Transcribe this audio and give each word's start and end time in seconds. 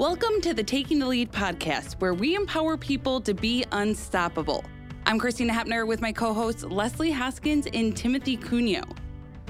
Welcome 0.00 0.40
to 0.40 0.54
the 0.54 0.62
Taking 0.62 0.98
the 0.98 1.06
Lead 1.06 1.30
podcast, 1.30 2.00
where 2.00 2.14
we 2.14 2.34
empower 2.34 2.78
people 2.78 3.20
to 3.20 3.34
be 3.34 3.66
unstoppable. 3.70 4.64
I'm 5.04 5.18
Christina 5.18 5.52
Hepner 5.52 5.86
with 5.86 6.00
my 6.00 6.10
co 6.10 6.32
hosts 6.32 6.64
Leslie 6.64 7.10
Hoskins 7.10 7.68
and 7.74 7.94
Timothy 7.94 8.38
Cuneo. 8.38 8.82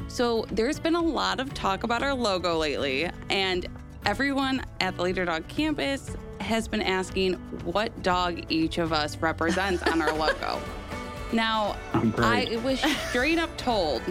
So, 0.09 0.47
there's 0.51 0.81
been 0.81 0.97
a 0.97 1.01
lot 1.01 1.39
of 1.39 1.55
talk 1.55 1.85
about 1.85 2.03
our 2.03 2.13
logo 2.15 2.59
lately, 2.59 3.09
and 3.29 3.69
everyone 4.05 4.65
at 4.81 4.97
the 4.97 5.03
Leader 5.05 5.25
Dog 5.25 5.47
campus 5.47 6.17
has 6.41 6.67
been 6.67 6.83
asking 6.83 7.35
what 7.65 8.03
dog 8.03 8.43
each 8.49 8.79
of 8.79 8.93
us 8.93 9.19
represents 9.19 9.85
on 9.85 10.03
our 10.03 10.13
logo. 10.13 10.61
Now, 11.33 11.77
I 11.93 12.61
was 12.65 12.81
straight 13.09 13.39
up 13.39 13.57
told, 13.57 14.03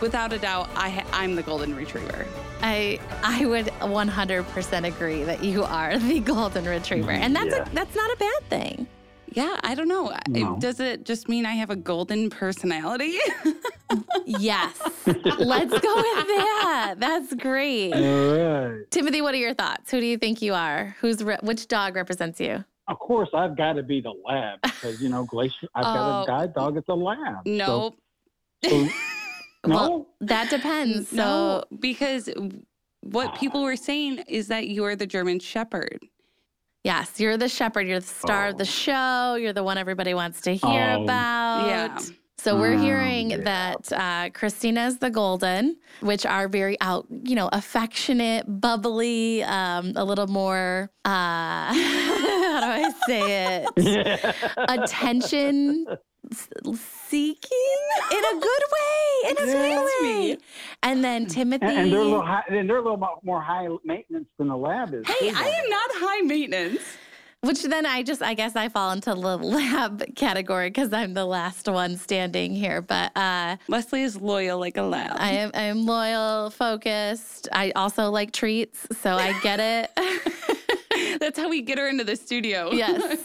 without 0.00 0.32
a 0.32 0.38
doubt, 0.38 0.70
I, 0.74 1.04
I'm 1.12 1.34
the 1.34 1.42
Golden 1.42 1.76
Retriever. 1.76 2.26
I 2.66 2.98
I 3.22 3.44
would 3.44 3.66
100% 3.66 4.86
agree 4.86 5.22
that 5.24 5.44
you 5.44 5.62
are 5.64 5.98
the 5.98 6.18
golden 6.20 6.64
retriever, 6.64 7.10
and 7.10 7.36
that's 7.36 7.50
Yeah. 7.54 7.62
a, 7.70 7.74
that's 7.74 7.94
not 7.94 8.10
a 8.10 8.16
bad 8.16 8.42
thing. 8.48 8.86
Yeah, 9.32 9.58
I 9.64 9.74
don't 9.74 9.88
know. 9.88 10.14
No. 10.28 10.56
Does 10.60 10.78
it 10.80 11.04
just 11.04 11.28
mean 11.28 11.44
I 11.44 11.52
have 11.52 11.68
a 11.70 11.76
golden 11.76 12.30
personality? 12.30 13.18
Yes, 14.26 14.80
let's 15.06 15.70
go 15.70 15.94
with 15.96 16.26
that. 16.26 16.94
That's 16.98 17.32
great. 17.34 17.92
All 17.92 18.70
right. 18.70 18.90
Timothy, 18.90 19.20
what 19.20 19.34
are 19.34 19.38
your 19.38 19.54
thoughts? 19.54 19.90
Who 19.90 20.00
do 20.00 20.06
you 20.06 20.16
think 20.18 20.40
you 20.42 20.54
are? 20.54 20.96
Who's 21.00 21.22
re- 21.22 21.36
which 21.42 21.68
dog 21.68 21.94
represents 21.94 22.40
you? 22.40 22.64
Of 22.88 22.98
course, 22.98 23.28
I've 23.34 23.56
got 23.56 23.74
to 23.74 23.82
be 23.82 24.00
the 24.00 24.14
lab 24.26 24.60
because 24.62 25.00
you 25.00 25.10
know 25.10 25.24
Glacier. 25.26 25.68
I've 25.74 25.84
got 25.84 26.20
Oh. 26.20 26.22
a 26.22 26.26
guide 26.26 26.54
dog. 26.54 26.76
It's 26.78 26.88
a 26.88 26.94
lab. 26.94 27.44
nope. 27.46 27.96
So, 28.64 28.70
so- 28.70 28.88
no. 29.66 29.74
Well, 29.74 30.06
that 30.20 30.50
depends. 30.50 31.08
So 31.10 31.16
no, 31.16 31.64
because 31.80 32.28
what 33.00 33.34
people 33.38 33.62
were 33.62 33.76
saying 33.76 34.24
is 34.28 34.48
that 34.48 34.68
you're 34.68 34.96
the 34.96 35.06
German 35.06 35.38
Shepherd. 35.40 35.98
yes, 36.84 37.18
you're 37.18 37.36
the 37.38 37.48
shepherd. 37.48 37.86
You're 37.88 38.00
the 38.00 38.06
star 38.06 38.48
of 38.48 38.58
the 38.58 38.62
Oh. 38.62 38.66
show. 38.66 39.34
You're 39.36 39.52
the 39.54 39.62
one 39.64 39.78
everybody 39.78 40.12
wants 40.14 40.40
to 40.42 40.54
hear 40.54 40.96
Oh. 40.98 41.04
about. 41.04 41.66
Yeah. 41.68 41.98
So 42.36 42.58
we're 42.60 42.74
Oh, 42.74 42.78
hearing 42.78 43.30
yeah. 43.30 43.36
that 43.38 43.90
uh, 43.92 44.28
Christina's 44.38 44.98
the 44.98 45.08
golden, 45.08 45.76
which 46.00 46.26
are 46.26 46.46
very 46.46 46.76
out, 46.82 47.06
you 47.10 47.34
know, 47.36 47.48
affectionate, 47.52 48.44
bubbly, 48.60 49.42
um, 49.44 49.92
a 49.96 50.04
little 50.04 50.26
more. 50.26 50.90
Uh, 51.06 51.08
how 51.72 52.60
do 52.60 52.66
I 52.66 52.92
say 53.06 53.64
it? 53.76 54.34
Attention 54.68 55.86
s- 55.90 55.98
seeking 56.32 57.78
in 58.12 58.18
a 58.24 58.40
good 58.40 58.62
way, 58.72 59.30
in 59.30 59.36
a 59.36 59.46
Yeah, 59.46 59.52
good 59.52 59.76
that's 59.78 60.02
way. 60.02 60.38
And 60.82 61.04
then 61.04 61.26
Timothy. 61.26 61.66
and, 61.66 61.78
and 61.78 61.92
they're 61.92 62.00
a 62.00 62.04
little 62.04 62.24
high, 62.24 62.42
and 62.48 62.68
they're 62.68 62.78
a 62.78 62.82
little 62.82 63.20
more 63.22 63.40
high 63.42 63.68
maintenance 63.84 64.28
than 64.38 64.48
the 64.48 64.56
lab 64.56 64.94
is. 64.94 65.06
Hey, 65.06 65.30
too, 65.30 65.36
I 65.36 65.48
am 65.48 65.70
not 65.70 65.90
high 65.94 66.20
maintenance. 66.22 66.82
Which 67.40 67.62
then 67.62 67.84
I 67.84 68.02
just, 68.02 68.22
I 68.22 68.32
guess 68.32 68.56
I 68.56 68.70
fall 68.70 68.92
into 68.92 69.10
the 69.10 69.36
lab 69.38 70.02
category 70.16 70.70
because 70.70 70.94
I'm 70.94 71.12
the 71.12 71.26
last 71.26 71.68
one 71.68 71.98
standing 71.98 72.54
here. 72.54 72.80
But 72.80 73.14
uh, 73.16 73.58
Leslie 73.68 74.02
is 74.02 74.18
loyal 74.18 74.58
like 74.58 74.78
a 74.78 74.82
lab. 74.82 75.12
I 75.18 75.32
am, 75.32 75.50
I 75.52 75.62
am 75.64 75.84
loyal, 75.84 76.48
focused. 76.48 77.48
I 77.52 77.70
also 77.76 78.10
like 78.10 78.32
treats, 78.32 78.86
so 78.98 79.16
I 79.16 79.38
get 79.42 79.60
it. 79.60 79.90
That's 81.20 81.38
how 81.38 81.50
we 81.50 81.60
get 81.60 81.76
her 81.78 81.86
into 81.88 82.04
the 82.04 82.16
studio. 82.16 82.70
yes, 82.72 83.18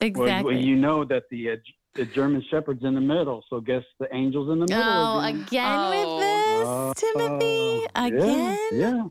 exactly. 0.00 0.54
well, 0.56 0.62
you 0.64 0.74
know 0.74 1.04
that 1.04 1.24
the 1.30 1.50
uh, 1.52 1.56
the 1.96 2.04
German 2.06 2.42
Shepherd's 2.50 2.84
in 2.84 2.94
the 2.94 3.00
middle, 3.00 3.42
so 3.48 3.60
guess 3.60 3.82
the 4.00 4.12
angel's 4.12 4.50
in 4.50 4.58
the 4.60 4.66
middle. 4.66 4.82
oh, 4.84 5.18
again. 5.20 5.42
again 5.42 5.78
Oh. 5.78 5.90
with 5.90 6.20
this, 6.20 6.68
Uh, 6.68 6.94
Timothy. 7.12 7.86
yeah, 7.94 8.04
Again. 8.06 8.58
Yeah. 8.72 9.02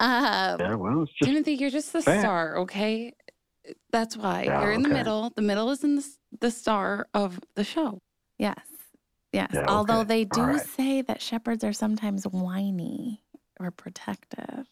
Um, 0.00 0.60
Yeah. 0.60 0.74
Well, 0.74 1.02
it's 1.02 1.12
just 1.12 1.30
Timothy, 1.30 1.54
you're 1.54 1.70
just 1.70 1.92
the 1.92 2.02
Fair. 2.02 2.20
star, 2.20 2.58
okay? 2.58 3.14
That's 3.90 4.16
why 4.16 4.44
Yeah, 4.44 4.62
you're 4.62 4.72
in 4.72 4.82
the 4.82 4.88
middle. 4.88 5.30
The 5.34 5.42
middle 5.42 5.70
is 5.70 5.84
in 5.84 5.96
the, 5.96 6.06
the 6.40 6.50
star 6.50 7.06
of 7.14 7.40
the 7.54 7.64
show. 7.64 8.00
Yes, 8.38 8.58
yes. 9.32 9.50
Yeah, 9.52 9.64
Although 9.68 10.00
okay. 10.00 10.08
they 10.08 10.24
do 10.24 10.40
All 10.40 10.46
right. 10.46 10.60
say 10.62 11.02
that 11.02 11.20
shepherds 11.20 11.64
are 11.64 11.72
sometimes 11.72 12.24
whiny 12.26 13.22
or 13.60 13.70
protective. 13.70 14.66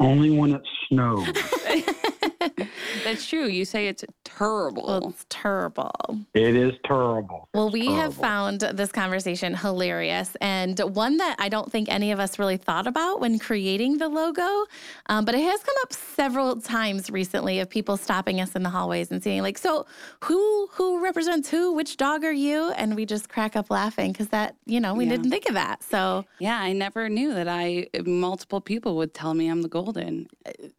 only 0.00 0.30
when 0.30 0.52
it 0.54 0.62
snows. 0.88 1.28
That's 3.04 3.26
true. 3.26 3.46
You 3.46 3.64
say 3.64 3.88
it's 3.88 4.04
terrible. 4.24 4.84
Well, 4.86 5.08
it's 5.10 5.26
terrible. 5.28 5.92
it 6.34 6.56
is 6.56 6.72
terrible. 6.84 7.48
Well, 7.54 7.70
we 7.70 7.86
have 7.92 8.14
found 8.14 8.60
this 8.60 8.90
conversation 8.92 9.54
hilarious 9.54 10.36
and 10.40 10.78
one 10.80 11.16
that 11.18 11.36
I 11.38 11.48
don't 11.48 11.70
think 11.70 11.88
any 11.88 12.12
of 12.12 12.20
us 12.20 12.38
really 12.38 12.56
thought 12.56 12.86
about 12.86 13.20
when 13.20 13.38
creating 13.38 13.98
the 13.98 14.08
logo. 14.08 14.66
Um, 15.06 15.24
but 15.24 15.34
it 15.34 15.42
has 15.42 15.62
come 15.62 15.74
up 15.82 15.92
several 15.92 16.60
times 16.60 17.10
recently 17.10 17.60
of 17.60 17.68
people 17.70 17.96
stopping 17.96 18.40
us 18.40 18.54
in 18.56 18.62
the 18.62 18.70
hallways 18.70 19.10
and 19.10 19.22
saying, 19.22 19.42
like, 19.42 19.58
so 19.58 19.86
who 20.24 20.68
who 20.72 21.02
represents 21.02 21.48
who? 21.50 21.72
Which 21.72 21.96
dog 21.96 22.24
are 22.24 22.32
you? 22.32 22.70
And 22.72 22.96
we 22.96 23.06
just 23.06 23.28
crack 23.28 23.56
up 23.56 23.70
laughing 23.70 24.12
because 24.12 24.28
that, 24.28 24.56
you 24.66 24.80
know, 24.80 24.94
we 24.94 25.04
Yeah. 25.04 25.10
didn't 25.12 25.30
think 25.30 25.48
of 25.48 25.54
that. 25.54 25.82
So 25.82 26.24
yeah, 26.38 26.58
I 26.60 26.72
never 26.72 27.08
knew 27.08 27.34
that 27.34 27.48
I 27.48 27.88
multiple 28.04 28.60
people 28.60 28.96
would 28.96 29.14
tell 29.14 29.34
me 29.34 29.48
I'm 29.48 29.62
the 29.62 29.68
golden. 29.68 30.28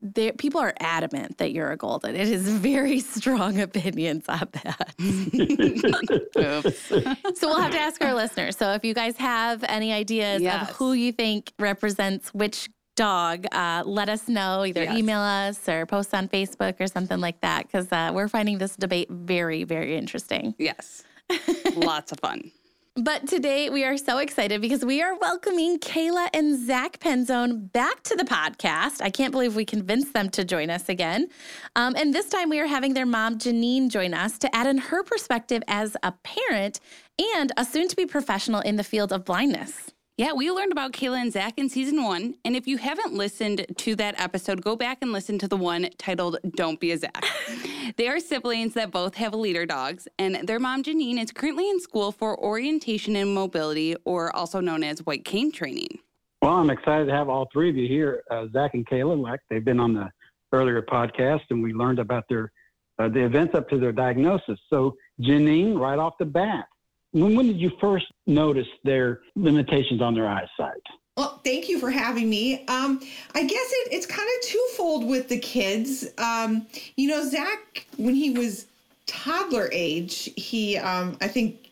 there, 0.02 0.34
people 0.34 0.60
are 0.60 0.74
adamant 0.80 1.38
that 1.38 1.52
you're 1.54 1.72
a 1.72 1.78
golden. 1.78 2.16
It 2.16 2.28
is 2.30 2.48
very 2.50 3.00
strong 3.18 3.60
opinions 3.60 4.26
on 4.28 4.48
that. 4.64 4.94
So 7.36 7.48
we'll 7.48 7.62
have 7.62 7.72
to 7.72 7.80
ask 7.80 8.04
our 8.04 8.14
listeners. 8.14 8.58
So 8.58 8.74
if 8.74 8.84
you 8.84 8.94
guys 8.94 9.18
have 9.18 9.64
any 9.68 9.94
ideas 9.94 10.42
Yes. 10.42 10.70
of 10.70 10.76
who 10.76 10.94
you 10.94 11.12
think 11.12 11.52
represents 11.60 12.34
which 12.34 12.70
dog, 12.96 13.46
uh, 13.52 13.84
let 13.86 14.10
us 14.10 14.28
know. 14.28 14.64
Either 14.66 14.84
Yes. 14.84 14.98
email 14.98 15.20
us 15.20 15.68
or 15.70 15.86
post 15.86 16.14
on 16.14 16.28
Facebook 16.28 16.80
or 16.80 16.88
something 16.88 17.20
like 17.20 17.40
that, 17.42 17.68
because 17.68 17.92
uh, 17.92 18.12
we're 18.14 18.28
finding 18.28 18.58
this 18.58 18.76
debate 18.76 19.10
very, 19.10 19.64
very 19.64 19.96
interesting. 19.96 20.54
yes. 20.58 21.04
Lots 21.76 22.12
of 22.12 22.20
fun. 22.20 22.52
But 22.96 23.28
today 23.28 23.72
we 23.72 23.84
are 23.86 23.98
so 23.98 24.20
excited 24.20 24.62
because 24.62 24.86
we 24.86 25.02
are 25.02 25.18
welcoming 25.18 25.80
Kayla 25.80 26.28
and 26.32 26.64
Zach 26.64 27.00
Penzone 27.00 27.72
back 27.72 28.04
to 28.04 28.16
the 28.16 28.24
podcast. 28.24 29.02
I 29.02 29.10
can't 29.10 29.32
believe 29.32 29.56
we 29.56 29.66
convinced 29.66 30.14
them 30.14 30.30
to 30.30 30.46
join 30.46 30.70
us 30.70 30.90
again. 30.90 31.30
Um, 31.76 31.96
and 31.98 32.14
this 32.14 32.30
time 32.30 32.50
we 32.50 32.60
are 32.60 32.68
having 32.68 32.94
their 32.94 33.08
mom, 33.08 33.40
Janine, 33.40 33.90
join 33.90 34.14
us 34.14 34.38
to 34.38 34.56
add 34.56 34.68
in 34.68 34.78
her 34.78 35.02
perspective 35.02 35.64
as 35.68 35.98
a 36.04 36.12
parent 36.24 36.80
and 37.18 37.52
a 37.58 37.66
soon 37.66 37.88
to 37.88 37.96
be 37.96 38.06
professional 38.06 38.62
in 38.62 38.76
the 38.76 38.84
field 38.84 39.12
of 39.12 39.26
blindness. 39.26 39.93
Yeah, 40.16 40.34
we 40.34 40.52
learned 40.52 40.72
about 40.72 40.92
Kayla 40.92 41.20
and 41.20 41.34
Zach 41.34 41.58
in 41.58 41.70
season 41.70 42.04
one. 42.04 42.36
And 42.46 42.56
if 42.56 42.68
you 42.68 42.78
haven't 42.78 43.16
listened 43.16 43.66
to 43.78 43.96
that 43.96 44.14
episode, 44.22 44.62
go 44.62 44.76
back 44.76 45.00
and 45.02 45.12
listen 45.12 45.40
to 45.40 45.48
the 45.48 45.58
one 45.58 45.90
titled 45.98 46.38
Don't 46.56 46.80
Be 46.80 46.92
a 46.92 47.00
Zach. 47.00 47.26
they 47.98 48.08
are 48.08 48.20
siblings 48.20 48.76
that 48.76 48.92
both 48.92 49.16
have 49.16 49.34
leader 49.34 49.66
dogs, 49.66 50.08
and 50.20 50.48
their 50.48 50.60
mom, 50.60 50.84
Janine, 50.84 51.20
is 51.20 51.32
currently 51.32 51.68
in 51.68 51.80
school 51.80 52.12
for 52.12 52.40
orientation 52.40 53.16
and 53.16 53.34
mobility, 53.34 53.96
or 54.06 54.36
also 54.36 54.60
known 54.60 54.84
as 54.84 55.00
white 55.00 55.26
cane 55.26 55.52
training. 55.52 55.98
Well, 56.44 56.58
I'm 56.58 56.70
excited 56.70 57.06
to 57.06 57.12
have 57.12 57.28
all 57.28 57.50
three 57.52 57.72
of 57.72 57.76
you 57.76 57.88
here, 57.88 58.22
uh, 58.30 58.46
Zach 58.54 58.76
and 58.76 58.86
Kayla. 58.86 59.20
Like 59.20 59.40
they've 59.50 59.66
been 59.66 59.80
on 59.80 59.96
the 59.96 60.12
earlier 60.52 60.84
podcast, 60.84 61.42
and 61.50 61.64
we 61.64 61.74
learned 61.74 61.98
about 61.98 62.26
their 62.30 62.52
uh, 63.00 63.10
the 63.10 63.26
events 63.26 63.56
up 63.56 63.68
to 63.70 63.80
their 63.80 63.92
diagnosis. 63.92 64.60
So, 64.70 64.96
Janine, 65.20 65.76
right 65.76 65.98
off 65.98 66.14
the 66.20 66.26
bat, 66.26 66.66
when, 67.14 67.36
when 67.36 67.48
did 67.48 67.60
you 67.60 67.72
first 67.80 68.06
notice 68.28 68.68
their 68.84 69.22
limitations 69.36 70.02
on 70.02 70.14
their 70.14 70.28
eyesight? 70.28 70.82
Well, 71.16 71.40
thank 71.44 71.70
you 71.70 71.80
for 71.80 71.92
having 71.92 72.28
me. 72.30 72.66
Um, 72.66 73.00
I 73.36 73.44
guess 73.44 73.72
it, 73.72 73.94
it's 73.94 74.08
kind 74.08 74.28
of 74.28 74.50
twofold 74.50 75.08
with 75.08 75.30
the 75.30 75.38
kids. 75.40 76.08
Um, 76.18 76.66
you 76.98 77.08
know, 77.08 77.24
Zach, 77.24 77.86
when 77.98 78.16
he 78.16 78.32
was 78.32 78.66
toddler 79.06 79.70
age, 79.72 80.32
he, 80.36 80.78
um, 80.78 81.16
I 81.22 81.28
think 81.28 81.70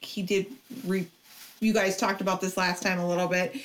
he 0.00 0.20
did, 0.20 0.46
re- 0.86 1.08
you 1.60 1.72
guys 1.72 1.96
talked 1.96 2.20
about 2.20 2.42
this 2.42 2.58
last 2.58 2.82
time 2.82 2.98
a 2.98 3.08
little 3.08 3.28
bit. 3.28 3.56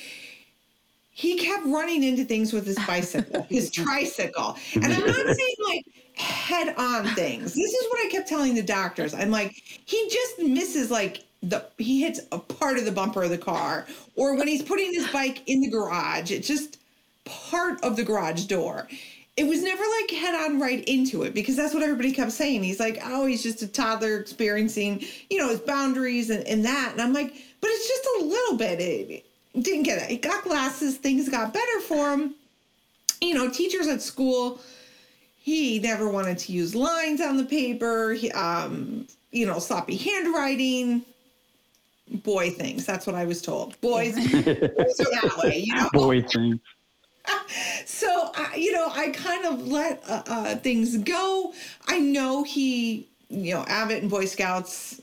He 1.18 1.36
kept 1.36 1.66
running 1.66 2.04
into 2.04 2.24
things 2.24 2.52
with 2.52 2.64
his 2.64 2.78
bicycle, 2.86 3.44
his 3.50 3.70
tricycle. 3.72 4.56
And 4.76 4.84
I'm 4.84 5.04
not 5.04 5.16
saying 5.16 5.54
like 5.66 5.84
head 6.14 6.76
on 6.78 7.06
things. 7.16 7.54
This 7.54 7.72
is 7.74 7.86
what 7.90 8.06
I 8.06 8.08
kept 8.08 8.28
telling 8.28 8.54
the 8.54 8.62
doctors. 8.62 9.14
I'm 9.14 9.32
like, 9.32 9.60
he 9.84 10.08
just 10.08 10.38
misses 10.38 10.92
like 10.92 11.24
the 11.42 11.66
he 11.76 12.02
hits 12.02 12.20
a 12.30 12.38
part 12.38 12.78
of 12.78 12.84
the 12.84 12.92
bumper 12.92 13.24
of 13.24 13.30
the 13.30 13.38
car 13.38 13.88
or 14.14 14.36
when 14.36 14.46
he's 14.46 14.62
putting 14.62 14.94
his 14.94 15.08
bike 15.08 15.42
in 15.48 15.60
the 15.60 15.68
garage 15.68 16.32
it's 16.32 16.48
just 16.48 16.78
part 17.24 17.80
of 17.84 17.94
the 17.94 18.02
garage 18.02 18.44
door 18.46 18.88
it 19.36 19.46
was 19.46 19.62
never 19.62 19.84
like 20.00 20.10
head 20.10 20.34
on 20.34 20.58
right 20.58 20.82
into 20.88 21.22
it 21.22 21.34
because 21.34 21.54
that's 21.54 21.74
what 21.74 21.82
everybody 21.84 22.10
kept 22.10 22.32
saying 22.32 22.64
he's 22.64 22.80
like 22.80 22.98
oh 23.04 23.24
he's 23.24 23.44
just 23.44 23.62
a 23.62 23.68
toddler 23.68 24.18
experiencing 24.18 25.00
you 25.30 25.38
know 25.38 25.48
his 25.48 25.60
boundaries 25.60 26.28
and, 26.30 26.44
and 26.48 26.64
that 26.64 26.90
and 26.90 27.00
i'm 27.00 27.12
like 27.12 27.32
but 27.60 27.70
it's 27.70 27.86
just 27.86 28.08
a 28.20 28.24
little 28.24 28.56
bit 28.56 28.80
it, 28.80 29.27
didn't 29.54 29.82
get 29.82 30.02
it 30.02 30.08
he 30.08 30.16
got 30.16 30.44
glasses 30.44 30.96
things 30.96 31.28
got 31.28 31.52
better 31.52 31.80
for 31.80 32.12
him 32.12 32.34
you 33.20 33.34
know 33.34 33.50
teachers 33.50 33.86
at 33.88 34.02
school 34.02 34.60
he 35.38 35.78
never 35.78 36.08
wanted 36.08 36.38
to 36.38 36.52
use 36.52 36.74
lines 36.74 37.20
on 37.20 37.36
the 37.36 37.44
paper 37.44 38.12
he, 38.12 38.30
um 38.32 39.06
you 39.32 39.46
know 39.46 39.58
sloppy 39.58 39.96
handwriting 39.96 41.02
boy 42.10 42.50
things. 42.50 42.86
That's 42.86 43.06
what 43.06 43.16
I 43.16 43.24
was 43.24 43.42
told. 43.42 43.80
Boys, 43.80 44.14
boys 44.14 44.46
are 44.46 44.54
that 44.54 45.40
way, 45.42 45.62
you 45.64 45.74
know. 45.74 45.88
Boy 45.92 46.22
thing. 46.22 46.60
So 47.84 48.30
I, 48.34 48.54
you 48.56 48.72
know, 48.72 48.90
I 48.90 49.10
kind 49.10 49.44
of 49.44 49.66
let 49.66 50.02
uh, 50.08 50.22
uh, 50.26 50.56
things 50.56 50.96
go. 50.98 51.52
I 51.86 51.98
know 51.98 52.42
he, 52.42 53.06
you 53.28 53.54
know, 53.54 53.64
Abbott 53.68 54.00
and 54.00 54.10
Boy 54.10 54.24
Scouts. 54.24 55.00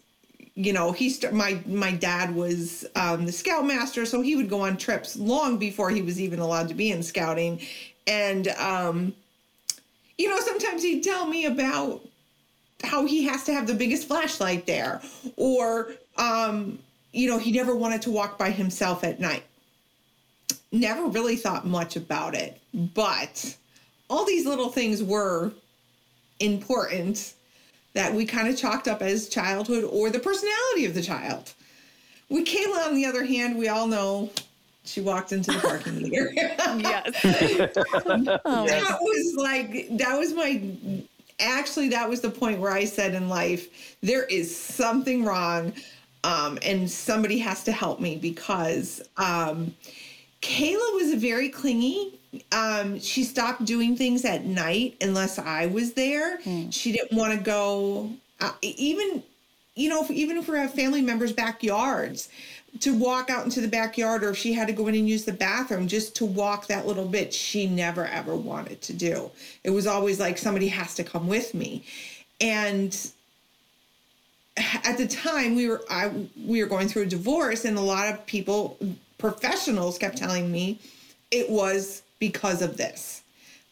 You 0.56 0.72
know, 0.72 0.94
he 0.94 1.10
st- 1.10 1.34
my 1.34 1.62
my 1.66 1.92
dad 1.92 2.34
was 2.34 2.86
um, 2.96 3.26
the 3.26 3.32
scoutmaster, 3.32 4.06
so 4.06 4.22
he 4.22 4.38
would 4.38 4.50
go 4.50 4.62
on 4.62 4.78
trips 4.78 5.18
long 5.18 5.58
before 5.58 5.90
he 5.90 6.02
was 6.02 6.20
even 6.20 6.40
allowed 6.40 6.70
to 6.70 6.74
be 6.74 6.92
in 6.92 7.04
scouting, 7.04 7.62
and 8.08 8.48
um, 8.48 9.14
you 10.18 10.30
know, 10.30 10.40
sometimes 10.40 10.82
he'd 10.82 11.04
tell 11.04 11.26
me 11.28 11.46
about 11.46 12.02
how 12.84 13.06
he 13.06 13.26
has 13.26 13.44
to 13.46 13.54
have 13.54 13.68
the 13.68 13.74
biggest 13.74 14.08
flashlight 14.08 14.66
there, 14.66 15.02
or 15.36 15.92
um, 16.18 16.80
you 17.12 17.30
know, 17.30 17.38
he 17.38 17.52
never 17.52 17.76
wanted 17.76 18.02
to 18.04 18.12
walk 18.12 18.38
by 18.38 18.52
himself 18.52 19.04
at 19.04 19.20
night. 19.20 19.44
Never 20.72 21.08
really 21.08 21.36
thought 21.36 21.68
much 21.68 21.98
about 21.98 22.34
it, 22.34 22.62
but 22.74 23.58
all 24.10 24.26
these 24.26 24.46
little 24.46 24.70
things 24.70 25.04
were 25.04 25.52
important 26.40 27.35
that 27.96 28.14
we 28.14 28.26
kind 28.26 28.48
of 28.48 28.58
chalked 28.58 28.88
up 28.88 29.02
as 29.02 29.28
childhood 29.28 29.86
or 29.86 30.10
the 30.10 30.20
personality 30.20 30.86
of 30.86 30.94
the 30.94 31.02
child. 31.02 31.54
With 32.30 32.46
Kayla, 32.46 32.88
on 32.88 32.96
the 32.96 33.06
other 33.06 33.24
hand, 33.24 33.58
we 33.58 33.70
all 33.70 33.88
know 33.88 34.30
she 34.84 35.02
walked 35.02 35.32
into 35.32 35.52
the 35.52 35.60
parking 35.60 36.02
meter. 36.02 36.30
yes. 36.36 37.20
oh. 38.46 38.68
That 38.68 38.98
was 39.02 39.36
like, 39.38 39.98
that 39.98 40.20
was 40.20 40.34
my, 40.34 40.62
actually, 41.40 41.90
that 41.90 42.08
was 42.08 42.20
the 42.22 42.30
point 42.30 42.60
where 42.60 42.72
I 42.72 42.84
said 42.84 43.16
in 43.16 43.30
life, 43.30 43.98
there 44.02 44.26
is 44.26 44.56
something 44.56 45.24
wrong. 45.24 45.74
Um, 46.26 46.60
and 46.64 46.90
somebody 46.90 47.38
has 47.40 47.64
to 47.64 47.72
help 47.72 48.00
me 48.00 48.18
because 48.18 49.08
um, 49.18 49.74
Kayla 50.42 50.96
was 50.96 51.14
a 51.14 51.18
very 51.18 51.50
clingy. 51.50 52.20
Um, 52.52 53.00
she 53.00 53.24
stopped 53.24 53.66
doing 53.66 53.96
things 53.96 54.26
at 54.26 54.46
night 54.46 54.98
unless 55.02 55.40
I 55.40 55.68
was 55.68 55.94
there. 55.94 56.40
Mm. 56.40 56.72
She 56.72 56.92
didn't 56.92 57.18
want 57.18 57.34
to 57.34 57.40
go, 57.40 58.10
uh, 58.42 58.52
even, 58.62 59.24
you 59.76 59.90
know, 59.90 60.04
if, 60.04 60.12
even 60.12 60.38
if 60.38 60.48
we 60.48 60.58
have 60.58 60.74
family 60.74 61.02
members' 61.02 61.34
backyards, 61.34 62.30
to 62.82 62.94
walk 62.94 63.30
out 63.30 63.46
into 63.46 63.62
the 63.62 63.68
backyard 63.68 64.24
or 64.24 64.32
if 64.32 64.38
she 64.38 64.54
had 64.54 64.68
to 64.68 64.74
go 64.74 64.88
in 64.88 64.96
and 64.96 65.08
use 65.08 65.24
the 65.24 65.34
bathroom 65.34 65.88
just 65.88 66.16
to 66.18 66.26
walk 66.26 66.68
that 66.68 66.86
little 66.86 67.06
bit, 67.06 67.34
she 67.34 67.68
never 67.68 68.06
ever 68.06 68.36
wanted 68.36 68.82
to 68.82 68.94
do. 68.94 69.32
It 69.64 69.70
was 69.70 69.88
always 69.88 70.20
like 70.20 70.38
somebody 70.38 70.68
has 70.68 70.96
to 70.96 71.04
come 71.04 71.28
with 71.28 71.54
me. 71.54 71.86
And 72.42 72.96
at 74.58 74.98
the 74.98 75.08
time 75.08 75.56
we 75.56 75.70
were 75.70 75.84
I 75.90 76.12
we 76.46 76.62
were 76.62 76.70
going 76.70 76.88
through 76.88 77.04
a 77.04 77.08
divorce 77.08 77.66
and 77.66 77.78
a 77.78 77.82
lot 77.82 78.14
of 78.14 78.26
people 78.26 78.78
professionals 79.18 79.98
kept 79.98 80.18
telling 80.18 80.52
me 80.52 80.80
it 81.32 81.50
was 81.50 82.04
because 82.20 82.62
of 82.62 82.78
this. 82.78 83.24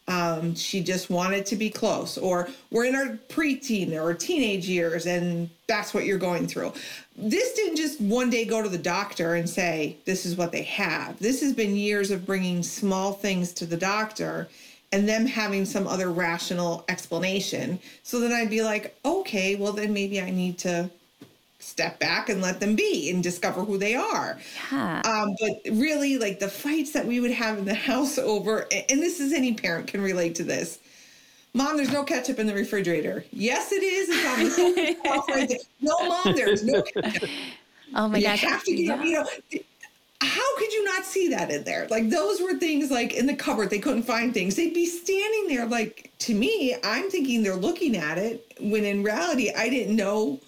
Um, 0.06 0.54
she 0.54 0.82
just 0.82 1.08
wanted 1.08 1.46
to 1.46 1.56
be 1.56 1.70
close, 1.70 2.18
or 2.18 2.50
we're 2.70 2.84
in 2.84 2.94
our 2.94 3.18
preteen 3.28 3.92
or 3.92 4.12
teenage 4.12 4.68
years, 4.68 5.06
and 5.06 5.48
that's 5.66 5.94
what 5.94 6.04
you're 6.04 6.18
going 6.18 6.46
through. 6.46 6.74
This 7.16 7.54
didn't 7.54 7.76
just 7.76 8.00
one 8.02 8.28
day 8.28 8.44
go 8.44 8.62
to 8.62 8.68
the 8.68 8.76
doctor 8.76 9.36
and 9.36 9.48
say, 9.48 9.96
This 10.04 10.26
is 10.26 10.36
what 10.36 10.52
they 10.52 10.64
have. 10.64 11.18
This 11.20 11.40
has 11.40 11.54
been 11.54 11.74
years 11.74 12.10
of 12.10 12.26
bringing 12.26 12.62
small 12.62 13.12
things 13.12 13.54
to 13.54 13.66
the 13.66 13.78
doctor 13.78 14.48
and 14.92 15.08
them 15.08 15.24
having 15.24 15.64
some 15.64 15.86
other 15.86 16.10
rational 16.10 16.84
explanation. 16.88 17.80
So 18.02 18.20
then 18.20 18.32
I'd 18.32 18.50
be 18.50 18.62
like, 18.62 18.94
Okay, 19.06 19.56
well, 19.56 19.72
then 19.72 19.94
maybe 19.94 20.20
I 20.20 20.28
need 20.28 20.58
to 20.58 20.90
step 21.64 21.98
back 21.98 22.28
and 22.28 22.42
let 22.42 22.60
them 22.60 22.76
be 22.76 23.10
and 23.10 23.22
discover 23.22 23.64
who 23.64 23.78
they 23.78 23.94
are. 23.94 24.38
Yeah. 24.70 25.00
Um, 25.04 25.34
but 25.40 25.72
really, 25.72 26.18
like 26.18 26.38
the 26.38 26.48
fights 26.48 26.92
that 26.92 27.06
we 27.06 27.20
would 27.20 27.30
have 27.30 27.58
in 27.58 27.64
the 27.64 27.74
house 27.90 28.18
over, 28.18 28.68
and 28.70 29.02
this 29.02 29.20
is 29.20 29.32
any 29.32 29.54
parent 29.54 29.86
can 29.86 30.02
relate 30.02 30.34
to 30.36 30.44
this. 30.44 30.78
Mom, 31.56 31.76
there's 31.76 31.92
no 31.92 32.02
ketchup 32.02 32.40
in 32.40 32.46
the 32.46 32.54
refrigerator. 32.54 33.24
Yes, 33.32 33.70
it 33.70 33.82
is. 33.82 34.08
It's 34.10 34.26
on 34.26 34.38
the 34.40 35.32
right 35.34 35.48
there. 35.48 35.58
No, 35.80 35.96
mom, 36.08 36.34
there's 36.34 36.64
no 36.64 36.82
ketchup. 37.02 37.30
Oh 37.94 38.08
my 38.08 38.18
you 38.18 38.24
gosh. 38.24 38.40
Have 38.40 38.64
to 38.64 38.74
get, 38.74 39.04
you 39.04 39.12
know, 39.12 39.26
how 40.20 40.56
could 40.56 40.72
you 40.72 40.84
not 40.84 41.04
see 41.04 41.28
that 41.28 41.50
in 41.50 41.62
there? 41.62 41.86
Like 41.90 42.10
those 42.10 42.40
were 42.40 42.54
things 42.54 42.90
like 42.90 43.14
in 43.14 43.26
the 43.26 43.36
cupboard, 43.36 43.70
they 43.70 43.78
couldn't 43.78 44.02
find 44.02 44.34
things. 44.34 44.56
They'd 44.56 44.74
be 44.74 44.86
standing 44.86 45.46
there 45.48 45.66
like 45.66 46.10
to 46.20 46.34
me, 46.34 46.76
I'm 46.82 47.08
thinking 47.08 47.44
they're 47.44 47.54
looking 47.54 47.96
at 47.96 48.18
it 48.18 48.52
when 48.60 48.84
in 48.84 49.04
reality 49.04 49.52
I 49.56 49.68
didn't 49.68 49.94
know 49.94 50.40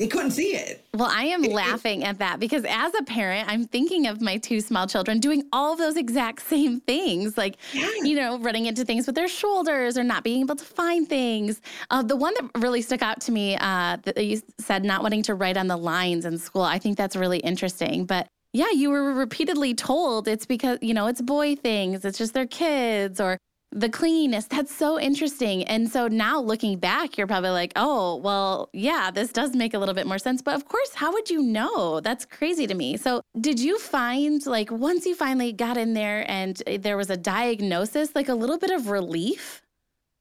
they 0.00 0.06
couldn't 0.06 0.30
see 0.30 0.56
it. 0.56 0.82
Well, 0.94 1.10
I 1.12 1.24
am 1.24 1.44
it, 1.44 1.52
laughing 1.52 2.04
at 2.04 2.18
that 2.20 2.40
because 2.40 2.64
as 2.66 2.92
a 2.98 3.02
parent, 3.02 3.50
I'm 3.50 3.66
thinking 3.66 4.06
of 4.06 4.22
my 4.22 4.38
two 4.38 4.62
small 4.62 4.86
children 4.86 5.20
doing 5.20 5.44
all 5.52 5.76
those 5.76 5.98
exact 5.98 6.40
same 6.40 6.80
things, 6.80 7.36
like, 7.36 7.58
yeah. 7.74 7.90
you 8.02 8.16
know, 8.16 8.38
running 8.38 8.64
into 8.64 8.82
things 8.82 9.06
with 9.06 9.14
their 9.14 9.28
shoulders 9.28 9.98
or 9.98 10.02
not 10.02 10.24
being 10.24 10.40
able 10.40 10.56
to 10.56 10.64
find 10.64 11.06
things. 11.06 11.60
Uh, 11.90 12.02
the 12.02 12.16
one 12.16 12.32
that 12.40 12.62
really 12.62 12.80
stuck 12.80 13.02
out 13.02 13.20
to 13.20 13.30
me, 13.30 13.56
uh, 13.58 13.98
that 14.04 14.24
you 14.24 14.40
said 14.58 14.84
not 14.84 15.02
wanting 15.02 15.22
to 15.24 15.34
write 15.34 15.58
on 15.58 15.66
the 15.66 15.76
lines 15.76 16.24
in 16.24 16.38
school, 16.38 16.62
I 16.62 16.78
think 16.78 16.96
that's 16.96 17.14
really 17.14 17.40
interesting. 17.40 18.06
But 18.06 18.26
yeah, 18.54 18.70
you 18.70 18.88
were 18.88 19.12
repeatedly 19.12 19.74
told 19.74 20.28
it's 20.28 20.46
because, 20.46 20.78
you 20.80 20.94
know, 20.94 21.08
it's 21.08 21.20
boy 21.20 21.56
things, 21.56 22.06
it's 22.06 22.16
just 22.16 22.32
their 22.32 22.46
kids, 22.46 23.20
or 23.20 23.36
the 23.72 23.88
clinginess 23.88 24.48
that's 24.48 24.74
so 24.74 24.98
interesting. 24.98 25.64
And 25.64 25.88
so 25.88 26.08
now 26.08 26.40
looking 26.40 26.78
back 26.78 27.16
you're 27.16 27.26
probably 27.26 27.50
like 27.50 27.72
oh 27.76 28.16
well 28.16 28.68
yeah 28.72 29.10
this 29.10 29.32
does 29.32 29.54
make 29.54 29.74
a 29.74 29.78
little 29.78 29.94
bit 29.94 30.06
more 30.06 30.18
sense. 30.18 30.42
But 30.42 30.54
of 30.54 30.66
course 30.66 30.94
how 30.94 31.12
would 31.12 31.30
you 31.30 31.42
know? 31.42 32.00
That's 32.00 32.24
crazy 32.24 32.66
to 32.66 32.74
me. 32.74 32.96
So 32.96 33.22
did 33.40 33.60
you 33.60 33.78
find 33.78 34.44
like 34.46 34.70
once 34.70 35.06
you 35.06 35.14
finally 35.14 35.52
got 35.52 35.76
in 35.76 35.94
there 35.94 36.28
and 36.30 36.60
eh, 36.66 36.78
there 36.78 36.96
was 36.96 37.10
a 37.10 37.16
diagnosis 37.16 38.14
like 38.14 38.28
a 38.28 38.34
little 38.34 38.58
bit 38.58 38.70
of 38.70 38.88
relief? 38.88 39.62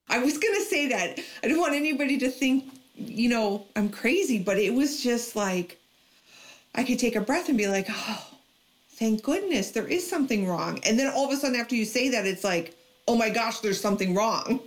I 0.10 0.19
was 0.19 0.38
going 0.38 0.56
to 0.56 0.63
say 0.63 0.88
that. 0.90 1.19
I 1.44 1.48
don't 1.48 1.60
want 1.60 1.74
anybody 1.74 2.18
to 2.19 2.30
think 2.30 2.66
you 2.95 3.30
know 3.30 3.66
i'm 3.78 3.88
crazy 3.88 4.38
but 4.38 4.57
it 4.57 4.74
was 4.74 5.02
just 5.02 5.34
like 5.34 5.80
i 6.75 6.84
could 6.84 7.00
take 7.00 7.16
a 7.16 7.22
breath 7.22 7.48
and 7.48 7.57
be 7.57 7.66
like 7.66 7.88
oh 7.90 8.30
thank 9.00 9.24
goodness 9.24 9.72
there 9.72 9.88
is 9.88 10.07
something 10.07 10.45
wrong. 10.45 10.78
And 10.86 11.00
then 11.00 11.12
all 11.16 11.25
of 11.25 11.31
a 11.31 11.38
sudden 11.38 11.60
after 11.60 11.74
you 11.74 11.86
say 11.86 12.10
that 12.10 12.25
it's 12.25 12.44
like 12.44 12.75
oh 13.09 13.15
my 13.15 13.29
gosh, 13.29 13.59
there's 13.59 13.81
something 13.81 14.13
wrong. 14.13 14.59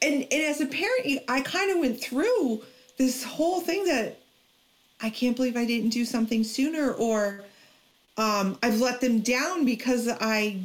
And, 0.00 0.22
and 0.30 0.32
as 0.32 0.60
a 0.60 0.66
parent, 0.66 1.20
I 1.28 1.40
kind 1.40 1.72
of 1.72 1.78
went 1.80 2.00
through 2.00 2.62
this 2.96 3.24
whole 3.24 3.60
thing 3.60 3.84
that 3.86 4.20
I 5.02 5.10
can't 5.10 5.34
believe 5.34 5.56
I 5.56 5.64
didn't 5.64 5.90
do 5.90 6.04
something 6.04 6.44
sooner, 6.44 6.92
or 6.92 7.42
um, 8.16 8.56
I've 8.62 8.80
let 8.80 9.00
them 9.00 9.18
down 9.18 9.64
because 9.64 10.08
I 10.08 10.60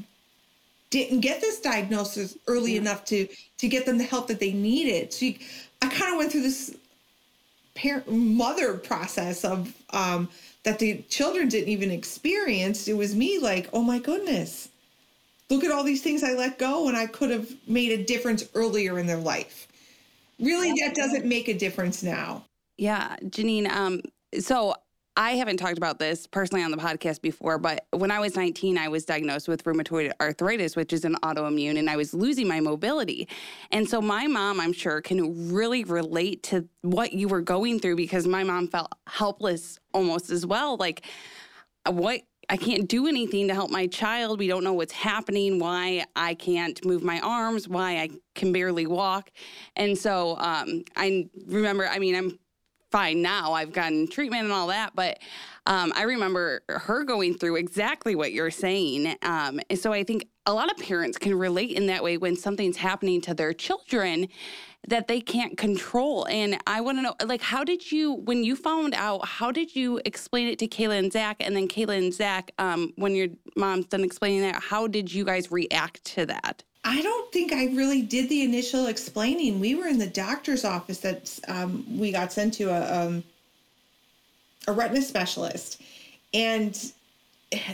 didn't 0.92 1.22
get 1.22 1.42
this 1.42 1.60
diagnosis 1.60 2.38
early 2.48 2.74
yeah. 2.74 2.82
enough 2.82 3.04
to 3.06 3.28
to 3.58 3.68
get 3.68 3.86
them 3.86 3.98
the 3.98 4.04
help 4.04 4.28
that 4.28 4.40
they 4.40 4.54
needed. 4.54 5.12
So 5.12 5.26
you, 5.26 5.36
I 5.82 5.88
kind 5.88 6.14
of 6.14 6.20
went 6.20 6.32
through 6.32 6.44
this 6.44 6.76
parent 7.74 8.12
mother 8.12 8.76
process 8.76 9.44
of 9.44 9.74
um, 9.90 10.30
that 10.64 10.78
the 10.78 11.02
children 11.10 11.50
didn't 11.50 11.70
even 11.70 11.90
experience. 11.90 12.88
It 12.88 12.94
was 12.94 13.16
me 13.16 13.40
like, 13.40 13.70
oh 13.74 13.82
my 13.82 14.00
goodness, 14.00 14.70
look 15.52 15.64
at 15.64 15.72
all 15.72 15.84
these 15.84 16.02
things 16.02 16.24
I 16.24 16.32
let 16.32 16.58
go 16.58 16.88
and 16.88 16.98
I 16.98 17.06
could 17.06 17.30
have 17.30 17.52
made 17.68 17.92
a 17.92 18.04
difference 18.04 18.50
earlier 18.56 18.98
in 18.98 19.06
their 19.06 19.18
life. 19.18 19.68
Really, 20.40 20.72
that 20.82 20.96
doesn't 20.96 21.26
make 21.26 21.50
a 21.50 21.54
difference 21.54 22.02
now. 22.02 22.46
Yeah, 22.78 23.16
Janine. 23.26 23.70
Um, 23.70 24.02
so 24.40 24.74
I 25.18 25.32
haven't 25.32 25.58
talked 25.58 25.78
about 25.78 26.00
this 26.00 26.26
personally 26.26 26.64
on 26.64 26.72
the 26.72 26.78
podcast 26.78 27.22
before, 27.22 27.58
but 27.58 27.86
when 27.92 28.12
I 28.12 28.20
was 28.20 28.36
19, 28.36 28.78
I 28.78 28.88
was 28.88 29.04
diagnosed 29.06 29.48
with 29.50 29.64
rheumatoid 29.66 30.14
arthritis, 30.22 30.76
which 30.76 30.94
is 30.94 31.04
an 31.04 31.16
autoimmune, 31.22 31.78
and 31.78 31.90
I 31.90 31.98
was 31.98 32.14
losing 32.14 32.48
my 32.48 32.62
mobility. 32.62 33.28
And 33.72 33.88
so 33.88 34.02
my 34.02 34.26
mom, 34.28 34.60
I'm 34.60 34.74
sure, 34.74 35.02
can 35.02 35.54
really 35.54 35.84
relate 35.84 36.44
to 36.44 36.68
what 36.82 37.12
you 37.12 37.28
were 37.28 37.42
going 37.42 37.80
through 37.80 37.98
because 37.98 38.26
my 38.26 38.44
mom 38.44 38.70
felt 38.70 38.94
helpless 39.06 39.80
almost 39.94 40.32
as 40.32 40.46
well. 40.46 40.78
Like, 40.78 41.06
what 41.86 42.22
I 42.52 42.58
can't 42.58 42.86
do 42.90 43.08
anything 43.08 43.48
to 43.48 43.54
help 43.54 43.72
my 43.72 43.88
child. 43.88 44.38
We 44.38 44.50
don't 44.50 44.66
know 44.66 44.74
what's 44.74 44.92
happening, 44.92 45.58
why 45.58 46.04
I 46.18 46.34
can't 46.34 46.84
move 46.84 47.02
my 47.02 47.22
arms, 47.22 47.70
why 47.70 48.00
I 48.00 48.10
can 48.36 48.52
barely 48.52 48.86
walk. 48.86 49.32
And 49.78 49.98
so 49.98 50.36
um, 50.38 50.84
I 50.98 51.30
remember, 51.48 51.88
I 51.88 51.98
mean, 51.98 52.14
I'm 52.14 52.38
fine 52.92 53.22
now. 53.22 53.54
I've 53.54 53.72
gotten 53.72 54.06
treatment 54.06 54.44
and 54.44 54.52
all 54.52 54.68
that, 54.68 54.92
but 54.96 55.20
um, 55.66 55.94
I 55.96 56.04
remember 56.04 56.62
her 56.68 57.06
going 57.06 57.38
through 57.38 57.56
exactly 57.56 58.16
what 58.16 58.34
you're 58.34 58.52
saying. 58.52 59.16
Um, 59.22 59.62
and 59.70 59.80
so 59.80 59.94
I 59.94 60.04
think 60.04 60.28
a 60.46 60.54
lot 60.54 60.70
of 60.70 60.78
parents 60.78 61.18
can 61.18 61.34
relate 61.34 61.72
in 61.72 61.86
that 61.86 62.04
way 62.04 62.18
when 62.18 62.36
something's 62.36 62.76
happening 62.76 63.22
to 63.22 63.34
their 63.34 63.54
children 63.54 64.28
that 64.88 65.08
they 65.08 65.22
can't 65.22 65.58
control. 65.58 66.26
And 66.28 66.58
I 66.66 66.82
want 66.82 66.98
to 66.98 67.02
know, 67.04 67.16
like, 67.26 67.42
how 67.42 67.64
did 67.64 67.92
you, 67.92 68.14
when 68.14 68.44
you 68.44 68.56
found 68.56 68.94
out, 68.96 69.26
how 69.28 69.52
did 69.52 69.76
you 69.76 70.02
explain 70.06 70.48
it 70.48 70.58
to 70.60 70.68
Kayla 70.68 70.98
and 70.98 71.12
Zach? 71.12 71.38
And 71.40 71.56
then 71.56 71.68
Kayla 71.68 71.98
and 71.98 72.14
Zach, 72.14 72.52
um, 72.58 72.92
when 72.96 73.14
your 73.14 73.28
mom's 73.56 73.86
done 73.86 74.04
explaining 74.04 74.42
that, 74.42 74.62
how 74.62 74.88
did 74.88 75.14
you 75.14 75.24
guys 75.24 75.52
react 75.52 76.04
to 76.06 76.26
that? 76.26 76.64
I 76.84 77.02
don't 77.04 77.32
think 77.32 77.54
I 77.54 77.66
really 77.68 78.02
did 78.02 78.28
the 78.28 78.42
initial 78.42 78.88
explaining. 78.88 79.60
We 79.60 79.76
were 79.76 79.88
in 79.88 80.00
the 80.00 80.08
doctor's 80.08 80.66
office 80.66 80.98
that 81.00 81.40
um, 81.48 81.86
we 81.96 82.12
got 82.12 82.34
sent 82.34 82.56
to 82.56 82.72
a, 82.72 83.06
um, 83.06 83.24
a 84.68 84.74
retina 84.74 85.04
specialist. 85.04 85.80
And 86.34 86.92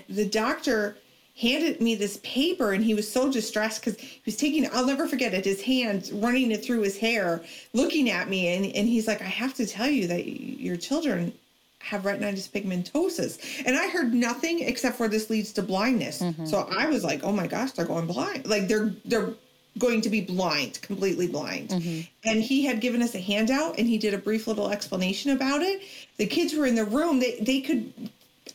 the 0.09 0.25
doctor, 0.25 0.97
handed 1.37 1.79
me 1.79 1.95
this 1.95 2.19
paper 2.23 2.73
and 2.73 2.83
he 2.83 2.93
was 2.93 3.09
so 3.09 3.31
distressed 3.31 3.83
because 3.83 3.99
he 3.99 4.21
was 4.25 4.35
taking 4.35 4.67
I'll 4.73 4.85
never 4.85 5.07
forget 5.07 5.33
it 5.33 5.45
his 5.45 5.61
hands 5.61 6.11
running 6.11 6.51
it 6.51 6.65
through 6.65 6.81
his 6.81 6.97
hair 6.97 7.43
looking 7.73 8.09
at 8.09 8.27
me 8.27 8.55
and, 8.55 8.65
and 8.65 8.87
he's 8.87 9.07
like 9.07 9.21
I 9.21 9.25
have 9.25 9.53
to 9.55 9.67
tell 9.67 9.87
you 9.87 10.07
that 10.07 10.25
your 10.27 10.77
children 10.77 11.31
have 11.79 12.01
retinitis 12.01 12.49
pigmentosa. 12.49 13.63
And 13.65 13.77
I 13.77 13.87
heard 13.87 14.13
nothing 14.13 14.59
except 14.61 14.97
for 14.97 15.07
this 15.07 15.29
leads 15.29 15.53
to 15.53 15.61
blindness. 15.61 16.21
Mm-hmm. 16.21 16.45
so 16.45 16.67
I 16.75 16.87
was 16.87 17.03
like 17.03 17.23
oh 17.23 17.31
my 17.31 17.47
gosh 17.47 17.71
they're 17.71 17.85
going 17.85 18.07
blind. 18.07 18.47
Like 18.47 18.67
they're 18.67 18.93
they're 19.05 19.33
going 19.77 20.01
to 20.01 20.09
be 20.09 20.21
blind 20.21 20.81
completely 20.81 21.27
blind. 21.27 21.69
Mm-hmm. 21.69 22.01
and 22.27 22.41
he 22.41 22.65
had 22.65 22.81
given 22.81 23.03
us 23.03 23.13
a 23.13 23.19
handout 23.19 23.77
and 23.77 23.87
he 23.87 23.99
did 23.99 24.15
a 24.15 24.17
brief 24.17 24.47
little 24.47 24.71
explanation 24.71 25.31
about 25.31 25.61
it. 25.61 25.83
The 26.17 26.25
kids 26.25 26.55
were 26.55 26.65
in 26.65 26.73
the 26.73 26.85
room. 26.85 27.19
They 27.19 27.37
they 27.41 27.61
could 27.61 27.93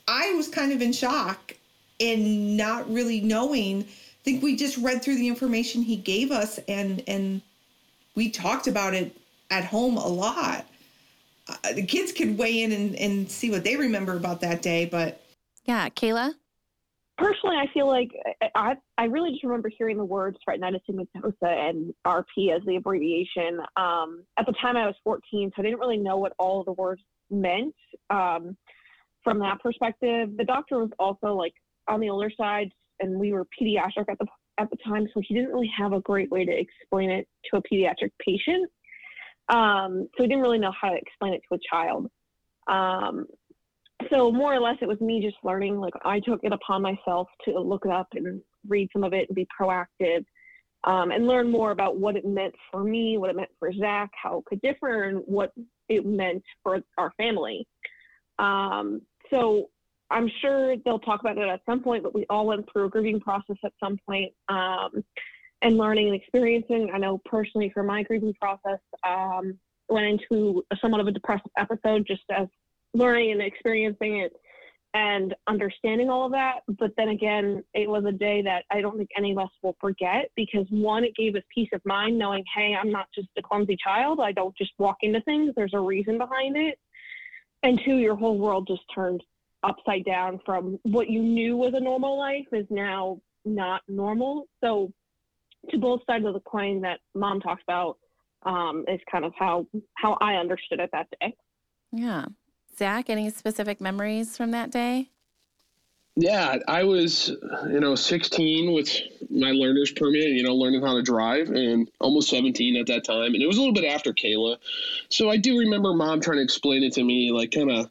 I 0.09 0.33
was 0.33 0.49
kind 0.49 0.73
of 0.73 0.83
in 0.83 0.93
shock 0.93 1.55
and 2.03 2.57
not 2.57 2.91
really 2.93 3.21
knowing. 3.21 3.83
I 3.83 4.25
think 4.25 4.43
we 4.43 4.57
just 4.57 4.77
read 4.79 5.03
through 5.03 5.17
the 5.17 5.29
information 5.29 5.83
he 5.83 5.97
gave 5.97 6.31
us 6.31 6.59
and 6.69 7.03
and 7.07 7.41
we 8.15 8.31
talked 8.31 8.67
about 8.67 8.95
it 8.95 9.17
at 9.51 9.65
home 9.65 9.97
a 9.97 10.07
lot. 10.07 10.67
Uh, 11.49 11.73
the 11.73 11.85
kids 11.85 12.13
could 12.13 12.37
weigh 12.37 12.63
in 12.63 12.73
and, 12.73 12.95
and 12.97 13.31
see 13.31 13.51
what 13.51 13.65
they 13.65 13.77
remember 13.77 14.17
about 14.17 14.41
that 14.41 14.63
day, 14.63 14.85
but 14.85 15.23
yeah, 15.65 15.89
Kayla. 15.89 16.35
Personally, 17.19 17.57
I 17.57 17.67
feel 17.73 17.87
like 17.87 18.11
I 18.55 18.75
I 18.99 19.05
really 19.05 19.31
just 19.31 19.45
remember 19.45 19.71
hearing 19.77 19.97
the 19.97 20.05
words 20.05 20.39
retinitis 20.49 20.81
pigmentosa 20.89 21.35
and 21.43 21.95
RP 22.07 22.55
as 22.55 22.63
the 22.67 22.77
abbreviation. 22.77 23.61
Um, 23.77 24.25
at 24.39 24.47
the 24.47 24.55
time, 24.61 24.77
I 24.77 24.87
was 24.87 24.97
14, 25.05 25.53
so 25.55 25.61
I 25.61 25.63
didn't 25.63 25.79
really 25.79 25.99
know 25.99 26.17
what 26.17 26.33
all 26.39 26.65
the 26.65 26.73
words 26.73 27.03
meant. 27.31 27.75
Um, 28.11 28.57
from 29.23 29.39
that 29.39 29.61
perspective, 29.61 30.37
the 30.37 30.45
doctor 30.45 30.79
was 30.79 30.91
also 30.99 31.35
like 31.35 31.55
on 31.89 32.01
the 32.01 32.11
older 32.11 32.31
side, 32.37 32.71
and 33.01 33.19
we 33.19 33.33
were 33.33 33.47
pediatric 33.61 34.09
at 34.09 34.19
the 34.19 34.27
at 34.59 34.71
the 34.71 34.77
time, 34.87 35.09
so 35.15 35.21
he 35.27 35.35
didn't 35.35 35.51
really 35.51 35.71
have 35.77 35.93
a 35.93 36.01
great 36.01 36.31
way 36.31 36.45
to 36.45 36.53
explain 36.53 37.11
it 37.11 37.27
to 37.51 37.57
a 37.57 37.62
pediatric 37.62 38.11
patient. 38.25 38.71
Um, 39.49 40.09
so 40.17 40.23
he 40.23 40.29
didn't 40.29 40.43
really 40.43 40.59
know 40.59 40.73
how 40.79 40.91
to 40.91 40.97
explain 40.97 41.33
it 41.33 41.41
to 41.49 41.57
a 41.57 41.61
child. 41.71 42.11
Um, 42.69 43.27
so 44.11 44.31
more 44.31 44.55
or 44.55 44.61
less, 44.61 44.77
it 44.83 44.89
was 44.89 45.01
me 45.01 45.23
just 45.23 45.37
learning. 45.43 45.79
Like 45.79 45.95
I 46.05 46.21
took 46.21 46.41
it 46.43 46.53
upon 46.53 46.83
myself 46.83 47.29
to 47.47 47.59
look 47.59 47.85
it 47.85 47.91
up 47.91 48.09
and 48.12 48.43
read 48.69 48.89
some 48.93 49.05
of 49.05 49.12
it 49.12 49.29
and 49.29 49.35
be 49.35 49.47
proactive. 49.59 50.25
Um, 50.85 51.12
and 51.12 51.29
learn 51.29 51.49
more 51.49 51.71
about 51.71 51.99
what 51.99 52.17
it 52.17 52.25
meant 52.25 52.55
for 52.69 52.83
me, 52.83 53.17
what 53.17 53.31
it 53.31 53.37
meant 53.37 53.51
for 53.61 53.73
Zach, 53.73 54.11
how 54.21 54.39
it 54.39 54.45
could 54.47 54.61
differ, 54.62 55.05
and 55.05 55.19
what 55.27 55.53
it 55.89 56.05
meant 56.05 56.43
for 56.65 56.81
our 56.99 57.12
family. 57.17 57.65
Um, 58.41 59.01
so 59.31 59.71
I'm 60.12 60.31
sure 60.40 60.76
they'll 60.85 60.99
talk 60.99 61.21
about 61.21 61.38
it 61.38 61.49
at 61.49 61.61
some 61.66 61.83
point, 61.83 62.02
but 62.02 62.14
we 62.14 62.26
all 62.28 62.47
went 62.47 62.69
through 62.71 62.87
a 62.87 62.88
grieving 62.90 63.21
process 63.21 63.57
at 63.64 63.73
some 63.81 63.99
point, 64.07 64.33
um, 64.49 65.02
and 65.62 65.76
learning 65.76 66.09
and 66.09 66.16
experiencing. 66.16 66.90
I 66.92 66.99
know 66.99 67.21
personally 67.25 67.71
for 67.73 67.83
my 67.83 68.02
grieving 68.02 68.35
process, 68.40 68.81
um, 69.07 69.59
went 69.88 70.07
into 70.07 70.62
somewhat 70.81 71.00
of 71.00 71.07
a 71.07 71.12
depressive 71.12 71.50
episode 71.57 72.07
just 72.07 72.23
as 72.31 72.49
learning 72.95 73.33
and 73.33 73.42
experiencing 73.42 74.19
it 74.19 74.33
and 74.95 75.35
understanding 75.47 76.11
all 76.11 76.26
of 76.26 76.33
that. 76.33 76.61
But 76.78 76.92
then 76.97 77.09
again, 77.09 77.64
it 77.75 77.88
was 77.88 78.04
a 78.04 78.12
day 78.12 78.42
that 78.42 78.64
I 78.71 78.81
don't 78.81 78.99
think 78.99 79.09
any 79.16 79.33
of 79.33 79.38
us 79.38 79.50
will 79.62 79.76
forget 79.81 80.31
because 80.37 80.66
one, 80.71 81.04
it 81.04 81.16
gave 81.16 81.35
us 81.35 81.42
peace 81.54 81.71
of 81.73 81.81
mind 81.85 82.19
knowing, 82.19 82.45
hey, 82.54 82.76
I'm 82.78 82.90
not 82.90 83.07
just 83.14 83.28
a 83.38 83.42
clumsy 83.42 83.76
child. 83.83 84.21
I 84.21 84.33
don't 84.33 84.57
just 84.57 84.73
walk 84.78 84.99
into 85.02 85.21
things. 85.23 85.54
There's 85.57 85.75
a 85.75 85.81
reason 85.81 86.19
behind 86.19 86.57
it. 86.57 86.78
And 87.62 87.81
two, 87.85 87.97
your 87.99 88.16
whole 88.16 88.38
world 88.38 88.66
just 88.66 88.83
turned 88.95 89.23
upside 89.62 90.04
down 90.04 90.40
from 90.45 90.78
what 90.83 91.09
you 91.09 91.23
knew 91.23 91.57
was 91.57 91.73
a 91.75 91.81
normal 91.81 92.19
life 92.19 92.47
is 92.52 92.66
now 92.71 93.21
not 93.45 93.83
normal. 93.88 94.47
So, 94.62 94.92
to 95.71 95.78
both 95.78 96.00
sides 96.07 96.26
of 96.26 96.35
the 96.35 96.40
coin 96.40 96.81
that 96.81 97.00
mom 97.14 97.40
talks 97.40 97.62
about 97.62 97.99
um, 98.45 98.85
is 98.88 99.00
kind 99.11 99.25
of 99.25 99.33
how 99.38 99.66
how 99.95 100.19
I 100.21 100.35
understood 100.35 100.81
it 100.81 100.90
that 100.92 101.09
day. 101.21 101.35
Yeah, 101.92 102.26
Zach, 102.76 103.11
any 103.11 103.31
specific 103.31 103.81
memories 103.81 104.37
from 104.37 104.50
that 104.52 104.71
day? 104.71 105.11
Yeah, 106.14 106.57
I 106.69 106.85
was, 106.85 107.28
you 107.69 107.81
know, 107.81 107.95
16 107.95 108.75
with 108.75 108.90
my 109.31 109.52
learner's 109.52 109.92
permit, 109.92 110.28
you 110.28 110.42
know, 110.42 110.54
learning 110.54 110.83
how 110.83 110.95
to 110.95 111.02
drive, 111.02 111.49
and 111.49 111.90
almost 112.00 112.28
17 112.28 112.76
at 112.76 112.87
that 112.88 113.04
time. 113.04 113.33
And 113.33 113.42
it 113.42 113.47
was 113.47 113.57
a 113.57 113.61
little 113.61 113.73
bit 113.73 113.87
after 113.87 114.12
Kayla. 114.12 114.59
So 115.09 115.31
I 115.31 115.38
do 115.38 115.59
remember 115.59 115.95
mom 115.95 116.21
trying 116.21 116.37
to 116.37 116.42
explain 116.42 116.83
it 116.83 116.92
to 116.95 117.04
me, 117.04 117.33
like, 117.33 117.50
kind 117.52 117.71
of, 117.71 117.90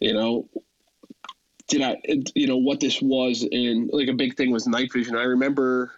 you 0.00 0.12
know, 0.12 0.46
did 1.68 1.82
I, 1.82 1.96
you 2.34 2.46
know, 2.46 2.56
what 2.56 2.80
this 2.80 3.00
was. 3.02 3.46
And 3.50 3.90
like 3.92 4.08
a 4.08 4.14
big 4.14 4.36
thing 4.36 4.50
was 4.50 4.66
night 4.66 4.92
vision. 4.92 5.16
I 5.16 5.24
remember 5.24 5.92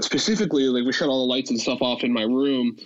specifically, 0.00 0.64
like, 0.64 0.84
we 0.84 0.92
shut 0.92 1.08
all 1.08 1.26
the 1.26 1.32
lights 1.32 1.50
and 1.50 1.60
stuff 1.60 1.82
off 1.82 2.04
in 2.04 2.12
my 2.12 2.22
room. 2.22 2.76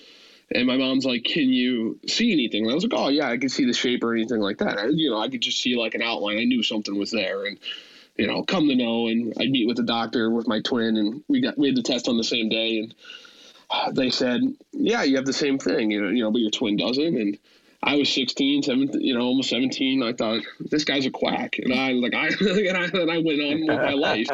And 0.55 0.65
my 0.67 0.77
mom's 0.77 1.05
like, 1.05 1.25
"Can 1.25 1.53
you 1.53 1.99
see 2.07 2.33
anything?" 2.33 2.63
And 2.63 2.71
I 2.71 2.75
was 2.75 2.85
like, 2.85 2.93
"Oh 2.95 3.09
yeah, 3.09 3.29
I 3.29 3.37
can 3.37 3.49
see 3.49 3.65
the 3.65 3.73
shape 3.73 4.05
or 4.05 4.15
anything 4.15 4.39
like 4.39 4.59
that." 4.59 4.79
I, 4.79 4.87
you 4.87 5.11
know, 5.11 5.21
I 5.21 5.29
could 5.29 5.41
just 5.41 5.61
see 5.61 5.75
like 5.75 5.97
an 5.97 6.03
outline. 6.03 6.39
I 6.39 6.45
knew 6.45 6.63
something 6.63 6.97
was 6.97 7.11
there, 7.11 7.47
and 7.47 7.59
you 8.17 8.29
know, 8.29 8.45
come 8.45 8.69
to 8.69 8.77
know. 8.77 9.09
And 9.09 9.35
I'd 9.41 9.51
meet 9.51 9.67
with 9.67 9.77
the 9.77 9.83
doctor 9.83 10.31
with 10.31 10.47
my 10.47 10.61
twin, 10.61 10.99
and 10.99 11.25
we 11.27 11.41
got 11.41 11.59
we 11.59 11.67
had 11.67 11.77
the 11.77 11.83
test 11.83 12.07
on 12.07 12.17
the 12.17 12.23
same 12.23 12.49
day, 12.49 12.79
and 12.79 12.95
they 13.97 14.11
said, 14.11 14.41
"Yeah, 14.73 15.03
you 15.03 15.17
have 15.17 15.27
the 15.27 15.33
same 15.33 15.59
thing, 15.59 15.91
you 15.91 16.01
know, 16.01 16.11
you 16.11 16.23
know, 16.23 16.31
but 16.31 16.43
your 16.43 16.53
twin 16.53 16.77
doesn't." 16.77 17.17
And 17.17 17.39
I 17.87 17.95
was 17.95 18.13
16, 18.13 18.65
17, 18.65 19.01
you 19.01 19.15
know, 19.15 19.25
almost 19.25 19.49
17. 19.49 20.03
I 20.03 20.13
thought 20.13 20.43
this 20.59 20.83
guy's 20.83 21.07
a 21.07 21.11
quack, 21.11 21.59
and 21.63 21.73
I 21.73 21.93
like 21.93 22.15
I 22.15 22.27
and 22.41 22.77
I, 22.77 22.85
and 22.87 23.11
I 23.11 23.19
went 23.19 23.41
on 23.41 23.61
with 23.61 23.69
my 23.69 23.93
life. 23.93 24.27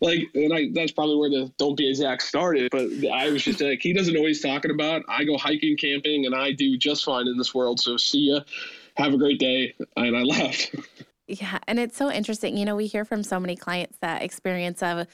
like, 0.00 0.28
and 0.34 0.52
I 0.52 0.68
that's 0.74 0.90
probably 0.90 1.16
where 1.16 1.30
the 1.30 1.52
don't 1.58 1.76
be 1.76 1.90
a 1.90 1.94
Zach 1.94 2.20
started. 2.20 2.72
But 2.72 2.88
I 3.12 3.30
was 3.30 3.44
just 3.44 3.60
like, 3.60 3.80
he 3.80 3.92
doesn't 3.92 4.12
know 4.12 4.20
what 4.20 4.28
he's 4.28 4.42
talking 4.42 4.72
about. 4.72 5.02
I 5.08 5.22
go 5.22 5.38
hiking, 5.38 5.76
camping, 5.76 6.26
and 6.26 6.34
I 6.34 6.52
do 6.52 6.76
just 6.76 7.04
fine 7.04 7.28
in 7.28 7.38
this 7.38 7.54
world. 7.54 7.78
So 7.78 7.96
see 7.96 8.32
ya. 8.32 8.40
Have 8.96 9.14
a 9.14 9.16
great 9.16 9.38
day. 9.38 9.74
And 9.96 10.16
I 10.16 10.22
left. 10.22 10.74
Yeah, 11.28 11.60
and 11.66 11.78
it's 11.78 11.96
so 11.96 12.10
interesting. 12.10 12.58
You 12.58 12.66
know, 12.66 12.76
we 12.76 12.86
hear 12.86 13.06
from 13.06 13.22
so 13.22 13.40
many 13.40 13.56
clients 13.56 13.96
that 14.02 14.22
experience 14.22 14.82
of 14.82 15.06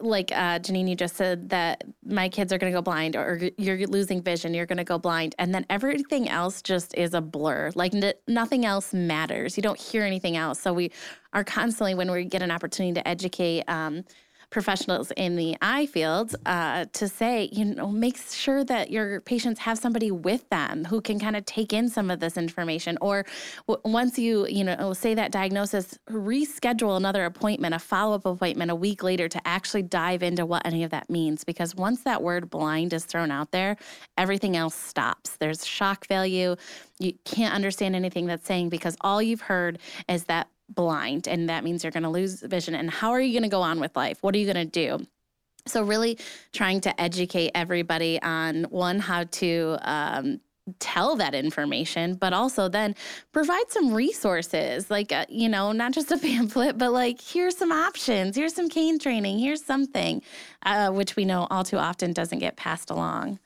like 0.00 0.30
uh, 0.32 0.58
Janine, 0.58 0.88
you 0.88 0.96
just 0.96 1.16
said 1.16 1.48
that 1.50 1.84
my 2.04 2.28
kids 2.28 2.52
are 2.52 2.58
going 2.58 2.72
to 2.72 2.76
go 2.76 2.82
blind, 2.82 3.16
or 3.16 3.50
you're 3.58 3.86
losing 3.86 4.22
vision, 4.22 4.54
you're 4.54 4.66
going 4.66 4.78
to 4.78 4.84
go 4.84 4.98
blind, 4.98 5.34
and 5.38 5.54
then 5.54 5.66
everything 5.70 6.28
else 6.28 6.62
just 6.62 6.94
is 6.94 7.14
a 7.14 7.20
blur. 7.20 7.70
Like 7.74 7.94
n- 7.94 8.14
nothing 8.26 8.64
else 8.64 8.94
matters. 8.94 9.56
You 9.56 9.62
don't 9.62 9.78
hear 9.78 10.02
anything 10.02 10.36
else. 10.36 10.60
So 10.60 10.72
we 10.72 10.90
are 11.32 11.44
constantly, 11.44 11.94
when 11.94 12.10
we 12.10 12.24
get 12.24 12.42
an 12.42 12.50
opportunity 12.50 12.94
to 12.94 13.06
educate 13.06 13.64
um, 13.68 14.04
professionals 14.54 15.10
in 15.16 15.34
the 15.34 15.56
eye 15.60 15.84
field 15.84 16.36
uh, 16.46 16.86
to 16.92 17.08
say, 17.08 17.48
you 17.50 17.64
know, 17.64 17.88
make 17.88 18.16
sure 18.16 18.62
that 18.62 18.88
your 18.88 19.20
patients 19.22 19.58
have 19.58 19.76
somebody 19.76 20.12
with 20.12 20.48
them 20.48 20.84
who 20.84 21.00
can 21.00 21.18
kind 21.18 21.34
of 21.34 21.44
take 21.44 21.72
in 21.72 21.88
some 21.88 22.08
of 22.08 22.20
this 22.20 22.36
information. 22.36 22.96
Or 23.00 23.26
w- 23.66 23.80
once 23.84 24.16
you, 24.16 24.46
you 24.46 24.62
know, 24.62 24.92
say 24.92 25.12
that 25.14 25.32
diagnosis, 25.32 25.98
reschedule 26.08 26.96
another 26.96 27.24
appointment, 27.24 27.74
a 27.74 27.80
follow 27.80 28.14
up 28.14 28.26
appointment 28.26 28.70
a 28.70 28.76
week 28.76 29.02
later 29.02 29.28
to 29.28 29.40
actually 29.44 29.82
dive 29.82 30.22
into 30.22 30.46
what 30.46 30.64
any 30.64 30.84
of 30.84 30.92
that 30.92 31.10
means. 31.10 31.42
Because 31.42 31.74
once 31.74 32.04
that 32.04 32.22
word 32.22 32.48
blind 32.48 32.92
is 32.92 33.04
thrown 33.04 33.32
out 33.32 33.50
there, 33.50 33.76
everything 34.16 34.56
else 34.56 34.76
stops. 34.76 35.36
There's 35.36 35.66
shock 35.66 36.06
value. 36.06 36.54
You 37.00 37.14
can't 37.24 37.52
understand 37.52 37.96
anything 37.96 38.26
that's 38.26 38.46
saying 38.46 38.68
because 38.68 38.96
all 39.00 39.20
you've 39.20 39.40
heard 39.40 39.80
is 40.08 40.24
that 40.24 40.46
blind 40.68 41.28
and 41.28 41.48
that 41.48 41.64
means 41.64 41.84
you're 41.84 41.90
going 41.90 42.04
to 42.04 42.08
lose 42.08 42.40
vision 42.40 42.74
and 42.74 42.90
how 42.90 43.10
are 43.10 43.20
you 43.20 43.32
going 43.32 43.42
to 43.42 43.48
go 43.48 43.62
on 43.62 43.80
with 43.80 43.94
life? 43.96 44.18
What 44.22 44.34
are 44.34 44.38
you 44.38 44.52
going 44.52 44.70
to 44.70 44.98
do? 44.98 45.06
So 45.66 45.82
really 45.82 46.18
trying 46.52 46.80
to 46.82 47.00
educate 47.00 47.52
everybody 47.54 48.20
on 48.22 48.64
one 48.64 48.98
how 48.98 49.24
to 49.24 49.78
um, 49.82 50.40
tell 50.78 51.16
that 51.16 51.34
information 51.34 52.14
but 52.14 52.32
also 52.32 52.68
then 52.68 52.94
provide 53.32 53.70
some 53.70 53.92
resources 53.92 54.90
like 54.90 55.12
uh, 55.12 55.26
you 55.28 55.48
know 55.48 55.72
not 55.72 55.92
just 55.92 56.10
a 56.10 56.16
pamphlet 56.26 56.78
but 56.78 56.90
like 56.90 57.20
here's 57.20 57.56
some 57.56 57.70
options 57.70 58.34
here's 58.34 58.54
some 58.54 58.68
cane 58.70 58.98
training 58.98 59.38
here's 59.38 59.62
something 59.62 60.22
uh, 60.64 60.90
which 60.90 61.16
we 61.16 61.24
know 61.24 61.46
all 61.50 61.64
too 61.64 61.76
often 61.76 62.12
doesn't 62.12 62.38
get 62.38 62.56
passed 62.56 62.90
along. 62.90 63.38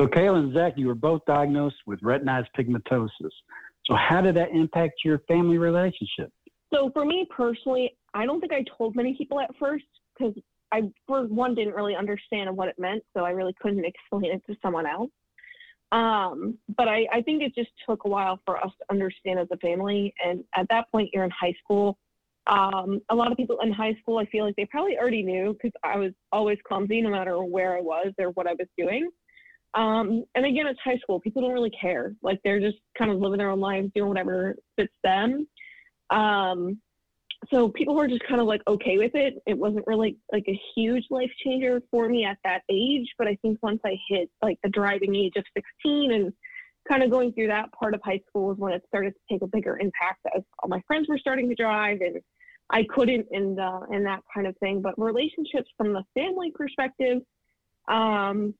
So 0.00 0.08
kayla 0.08 0.38
and 0.38 0.54
zach 0.54 0.74
you 0.76 0.88
were 0.88 0.94
both 0.94 1.24
diagnosed 1.26 1.76
with 1.86 2.00
retinitis 2.00 2.46
pigmentosis. 2.58 3.30
So 3.86 3.94
how 3.94 4.20
did 4.20 4.34
that 4.34 4.50
impact 4.50 5.04
your 5.04 5.20
family 5.28 5.58
relationship 5.58 6.32
so 6.72 6.90
for 6.92 7.04
me 7.04 7.26
personally, 7.34 7.96
I 8.14 8.26
don't 8.26 8.40
think 8.40 8.52
I 8.52 8.64
told 8.76 8.96
many 8.96 9.14
people 9.16 9.40
at 9.40 9.50
first 9.58 9.84
because 10.18 10.34
I, 10.72 10.82
for 11.06 11.24
one, 11.26 11.54
didn't 11.54 11.74
really 11.74 11.94
understand 11.94 12.54
what 12.56 12.68
it 12.68 12.76
meant, 12.78 13.02
so 13.14 13.24
I 13.24 13.30
really 13.30 13.54
couldn't 13.60 13.84
explain 13.84 14.32
it 14.32 14.42
to 14.46 14.56
someone 14.62 14.86
else. 14.86 15.10
Um, 15.92 16.58
but 16.76 16.88
I, 16.88 17.06
I 17.12 17.22
think 17.22 17.42
it 17.42 17.54
just 17.54 17.70
took 17.88 18.04
a 18.04 18.08
while 18.08 18.40
for 18.44 18.58
us 18.58 18.72
to 18.80 18.84
understand 18.90 19.38
as 19.38 19.48
a 19.52 19.56
family. 19.58 20.12
And 20.24 20.42
at 20.54 20.66
that 20.70 20.90
point, 20.90 21.10
you're 21.12 21.24
in 21.24 21.30
high 21.30 21.54
school. 21.62 21.96
Um, 22.48 23.00
a 23.10 23.14
lot 23.14 23.30
of 23.30 23.36
people 23.36 23.58
in 23.62 23.72
high 23.72 23.94
school, 24.00 24.18
I 24.18 24.26
feel 24.26 24.44
like 24.44 24.56
they 24.56 24.66
probably 24.66 24.98
already 24.98 25.22
knew 25.22 25.52
because 25.52 25.72
I 25.84 25.96
was 25.96 26.12
always 26.32 26.58
clumsy 26.66 27.00
no 27.00 27.10
matter 27.10 27.42
where 27.42 27.76
I 27.76 27.80
was 27.80 28.12
or 28.18 28.30
what 28.30 28.46
I 28.46 28.52
was 28.52 28.68
doing. 28.76 29.08
Um, 29.74 30.24
and 30.34 30.46
again, 30.46 30.66
it's 30.66 30.80
high 30.82 30.98
school. 30.98 31.20
People 31.20 31.42
don't 31.42 31.52
really 31.52 31.72
care. 31.78 32.14
Like 32.22 32.40
they're 32.42 32.60
just 32.60 32.78
kind 32.96 33.10
of 33.10 33.18
living 33.18 33.38
their 33.38 33.50
own 33.50 33.60
lives, 33.60 33.90
doing 33.94 34.08
whatever 34.08 34.56
fits 34.76 34.92
them. 35.04 35.46
Um, 36.10 36.80
so 37.50 37.68
people 37.68 37.94
were 37.94 38.08
just 38.08 38.26
kind 38.26 38.40
of 38.40 38.46
like 38.46 38.62
okay 38.66 38.98
with 38.98 39.14
it. 39.14 39.34
It 39.46 39.56
wasn't 39.56 39.86
really 39.86 40.16
like 40.32 40.44
a 40.48 40.60
huge 40.74 41.04
life 41.10 41.30
changer 41.44 41.82
for 41.90 42.08
me 42.08 42.24
at 42.24 42.38
that 42.44 42.62
age, 42.70 43.08
but 43.18 43.28
I 43.28 43.36
think 43.42 43.58
once 43.62 43.80
I 43.84 43.96
hit 44.08 44.30
like 44.42 44.58
the 44.62 44.70
driving 44.70 45.14
age 45.14 45.34
of 45.36 45.44
16 45.54 46.12
and 46.12 46.32
kind 46.88 47.02
of 47.02 47.10
going 47.10 47.32
through 47.32 47.48
that 47.48 47.70
part 47.72 47.94
of 47.94 48.00
high 48.04 48.20
school 48.28 48.52
is 48.52 48.58
when 48.58 48.72
it 48.72 48.82
started 48.88 49.12
to 49.12 49.20
take 49.34 49.42
a 49.42 49.46
bigger 49.46 49.78
impact 49.78 50.20
as 50.34 50.42
all 50.60 50.68
my 50.68 50.80
friends 50.86 51.08
were 51.08 51.18
starting 51.18 51.48
to 51.48 51.54
drive 51.54 52.00
and 52.00 52.20
I 52.70 52.84
couldn't 52.88 53.26
and 53.30 53.60
uh, 53.60 53.80
and 53.90 54.04
that 54.06 54.22
kind 54.34 54.46
of 54.46 54.56
thing. 54.58 54.82
But 54.82 54.94
relationships 54.98 55.68
from 55.76 55.92
the 55.92 56.02
family 56.14 56.52
perspective, 56.52 57.18
um, 57.88 58.54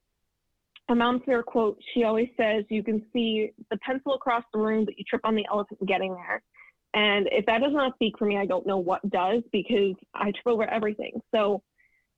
a 0.89 0.95
mom's 0.95 1.23
fair 1.27 1.43
quote, 1.43 1.79
she 1.93 2.05
always 2.05 2.29
says, 2.37 2.65
you 2.69 2.85
can 2.85 3.05
see 3.13 3.51
the 3.71 3.77
pencil 3.79 4.15
across 4.15 4.45
the 4.53 4.61
room, 4.61 4.85
but 4.85 4.97
you 4.97 5.05
trip 5.09 5.23
on 5.25 5.35
the 5.35 5.45
elephant 5.51 5.85
getting 5.87 6.15
there. 6.15 6.43
And 6.97 7.29
if 7.31 7.45
that 7.45 7.61
does 7.61 7.75
not 7.75 7.95
speak 7.95 8.19
for 8.19 8.25
me, 8.25 8.39
I 8.39 8.47
don't 8.47 8.67
know 8.67 8.79
what 8.79 9.09
does 9.11 9.43
because 9.53 9.95
I 10.15 10.33
trip 10.33 10.47
over 10.47 10.65
everything. 10.65 11.21
So 11.33 11.63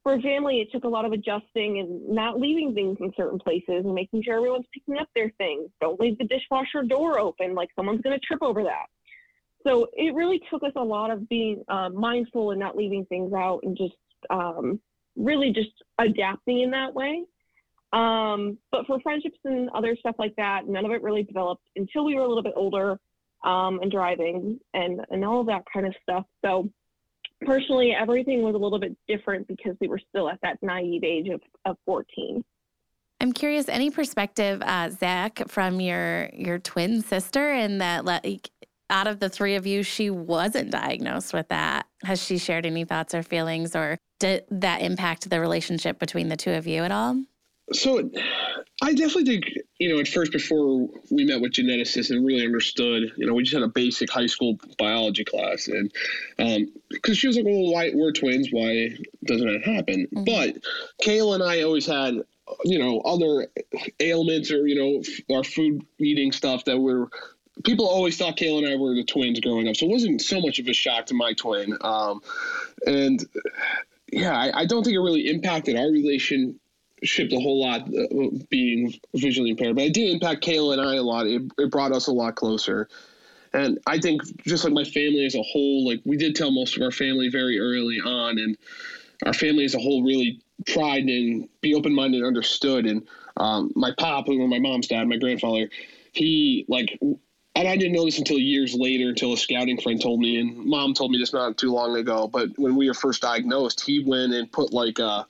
for 0.04 0.20
family, 0.20 0.60
it 0.60 0.68
took 0.70 0.84
a 0.84 0.88
lot 0.88 1.04
of 1.04 1.10
adjusting 1.10 1.80
and 1.80 2.08
not 2.08 2.38
leaving 2.38 2.72
things 2.74 2.96
in 3.00 3.12
certain 3.16 3.40
places 3.40 3.84
and 3.84 3.92
making 3.92 4.22
sure 4.22 4.36
everyone's 4.36 4.66
picking 4.72 4.96
up 4.96 5.08
their 5.16 5.30
things. 5.36 5.68
Don't 5.80 5.98
leave 5.98 6.16
the 6.18 6.24
dishwasher 6.26 6.84
door 6.84 7.18
open, 7.18 7.56
like 7.56 7.70
someone's 7.74 8.00
going 8.02 8.18
to 8.18 8.24
trip 8.24 8.40
over 8.40 8.62
that. 8.62 8.86
So 9.66 9.88
it 9.94 10.14
really 10.14 10.40
took 10.48 10.62
us 10.62 10.70
a 10.76 10.84
lot 10.84 11.10
of 11.10 11.28
being 11.28 11.64
uh, 11.68 11.88
mindful 11.88 12.52
and 12.52 12.60
not 12.60 12.76
leaving 12.76 13.04
things 13.06 13.32
out 13.32 13.60
and 13.64 13.76
just 13.76 13.94
um, 14.30 14.80
really 15.16 15.52
just 15.52 15.72
adapting 15.98 16.60
in 16.60 16.70
that 16.70 16.94
way. 16.94 17.24
Um, 17.92 18.58
but 18.70 18.86
for 18.86 19.00
friendships 19.00 19.38
and 19.44 19.70
other 19.70 19.96
stuff 19.96 20.14
like 20.20 20.36
that, 20.36 20.68
none 20.68 20.84
of 20.84 20.92
it 20.92 21.02
really 21.02 21.24
developed 21.24 21.64
until 21.74 22.04
we 22.04 22.14
were 22.14 22.22
a 22.22 22.28
little 22.28 22.44
bit 22.44 22.52
older 22.54 23.00
um, 23.48 23.80
and 23.80 23.90
driving 23.90 24.60
and, 24.74 25.00
and 25.10 25.24
all 25.24 25.42
that 25.44 25.64
kind 25.72 25.86
of 25.86 25.94
stuff. 26.02 26.24
So 26.44 26.68
personally, 27.40 27.94
everything 27.98 28.42
was 28.42 28.54
a 28.54 28.58
little 28.58 28.78
bit 28.78 28.94
different 29.08 29.48
because 29.48 29.74
we 29.80 29.88
were 29.88 30.00
still 30.10 30.28
at 30.28 30.38
that 30.42 30.58
naive 30.60 31.02
age 31.02 31.28
of, 31.28 31.40
of 31.64 31.76
14. 31.86 32.44
I'm 33.20 33.32
curious, 33.32 33.68
any 33.68 33.90
perspective, 33.90 34.62
uh, 34.64 34.90
Zach, 34.90 35.48
from 35.48 35.80
your 35.80 36.30
your 36.32 36.60
twin 36.60 37.02
sister, 37.02 37.50
and 37.50 37.80
that 37.80 38.04
like 38.04 38.48
out 38.90 39.08
of 39.08 39.18
the 39.18 39.28
three 39.28 39.56
of 39.56 39.66
you, 39.66 39.82
she 39.82 40.08
wasn't 40.08 40.70
diagnosed 40.70 41.32
with 41.32 41.48
that. 41.48 41.86
Has 42.04 42.22
she 42.22 42.38
shared 42.38 42.64
any 42.64 42.84
thoughts 42.84 43.14
or 43.16 43.24
feelings, 43.24 43.74
or 43.74 43.98
did 44.20 44.44
that 44.52 44.82
impact 44.82 45.28
the 45.30 45.40
relationship 45.40 45.98
between 45.98 46.28
the 46.28 46.36
two 46.36 46.52
of 46.52 46.68
you 46.68 46.84
at 46.84 46.92
all? 46.92 47.20
So 47.72 48.10
I 48.80 48.94
definitely 48.94 49.24
think, 49.24 49.44
you 49.78 49.92
know, 49.92 50.00
at 50.00 50.08
first 50.08 50.32
before 50.32 50.88
we 51.10 51.24
met 51.24 51.40
with 51.40 51.52
geneticists 51.52 52.10
and 52.10 52.24
really 52.24 52.44
understood, 52.44 53.12
you 53.16 53.26
know, 53.26 53.34
we 53.34 53.42
just 53.42 53.54
had 53.54 53.62
a 53.62 53.68
basic 53.68 54.10
high 54.10 54.26
school 54.26 54.58
biology 54.78 55.24
class. 55.24 55.68
And 55.68 55.92
because 56.36 57.12
um, 57.12 57.14
she 57.14 57.26
was 57.26 57.36
like, 57.36 57.44
well, 57.44 57.72
why, 57.72 57.90
we're 57.94 58.12
twins. 58.12 58.48
Why 58.50 58.90
doesn't 59.24 59.46
that 59.46 59.64
happen? 59.64 60.06
Mm-hmm. 60.14 60.24
But 60.24 60.62
Kayla 61.02 61.34
and 61.34 61.42
I 61.42 61.62
always 61.62 61.86
had, 61.86 62.14
you 62.64 62.78
know, 62.78 63.00
other 63.00 63.48
ailments 64.00 64.50
or, 64.50 64.66
you 64.66 64.76
know, 64.76 65.36
our 65.36 65.44
food 65.44 65.84
eating 65.98 66.32
stuff 66.32 66.64
that 66.64 66.78
were 66.78 67.10
people 67.64 67.86
always 67.88 68.16
thought 68.16 68.36
Kayla 68.36 68.58
and 68.58 68.68
I 68.68 68.76
were 68.76 68.94
the 68.94 69.04
twins 69.04 69.40
growing 69.40 69.68
up, 69.68 69.76
so 69.76 69.86
it 69.86 69.90
wasn't 69.90 70.22
so 70.22 70.40
much 70.40 70.58
of 70.58 70.68
a 70.68 70.72
shock 70.72 71.06
to 71.06 71.14
my 71.14 71.32
twin. 71.32 71.76
Um, 71.80 72.20
and 72.86 73.24
yeah, 74.12 74.36
I, 74.36 74.60
I, 74.60 74.64
don't 74.64 74.84
think 74.84 74.94
it 74.94 75.00
really 75.00 75.28
impacted 75.28 75.76
our 75.76 75.90
relation 75.90 76.58
shipped 77.02 77.32
a 77.32 77.40
whole 77.40 77.60
lot 77.60 77.82
uh, 77.82 78.28
being 78.50 78.94
visually 79.14 79.50
impaired, 79.50 79.76
but 79.76 79.84
it 79.84 79.94
did 79.94 80.10
impact 80.10 80.44
Kayla 80.44 80.74
and 80.74 80.82
I 80.82 80.96
a 80.96 81.02
lot. 81.02 81.26
It, 81.26 81.42
it 81.58 81.70
brought 81.70 81.92
us 81.92 82.06
a 82.06 82.12
lot 82.12 82.34
closer. 82.34 82.88
And 83.52 83.78
I 83.86 83.98
think 83.98 84.22
just 84.44 84.64
like 84.64 84.72
my 84.72 84.84
family 84.84 85.24
as 85.24 85.34
a 85.34 85.42
whole, 85.42 85.86
like 85.86 86.00
we 86.04 86.16
did 86.16 86.36
tell 86.36 86.50
most 86.50 86.76
of 86.76 86.82
our 86.82 86.90
family 86.90 87.28
very 87.30 87.58
early 87.58 87.98
on, 88.00 88.38
and 88.38 88.56
our 89.24 89.32
family 89.32 89.64
as 89.64 89.74
a 89.74 89.78
whole 89.78 90.02
really 90.02 90.40
tried 90.66 91.04
and 91.04 91.48
be 91.60 91.74
open 91.74 91.94
minded 91.94 92.18
and 92.18 92.26
understood. 92.26 92.86
And 92.86 93.06
um, 93.36 93.72
my 93.74 93.92
pop, 93.96 94.26
who 94.26 94.38
was 94.38 94.50
my 94.50 94.58
mom's 94.58 94.88
dad, 94.88 95.08
my 95.08 95.16
grandfather, 95.16 95.70
he 96.12 96.66
like, 96.68 96.98
and 97.00 97.66
I 97.68 97.76
didn't 97.76 97.92
know 97.92 98.04
this 98.04 98.18
until 98.18 98.38
years 98.38 98.74
later, 98.74 99.08
until 99.08 99.32
a 99.32 99.36
scouting 99.36 99.80
friend 99.80 100.00
told 100.00 100.20
me, 100.20 100.38
and 100.38 100.66
mom 100.66 100.94
told 100.94 101.10
me 101.10 101.18
this 101.18 101.32
not 101.32 101.56
too 101.56 101.72
long 101.72 101.96
ago. 101.96 102.28
But 102.28 102.50
when 102.58 102.76
we 102.76 102.86
were 102.86 102.94
first 102.94 103.22
diagnosed, 103.22 103.80
he 103.80 104.04
went 104.04 104.32
and 104.34 104.50
put 104.50 104.72
like 104.72 104.98
a 104.98 105.26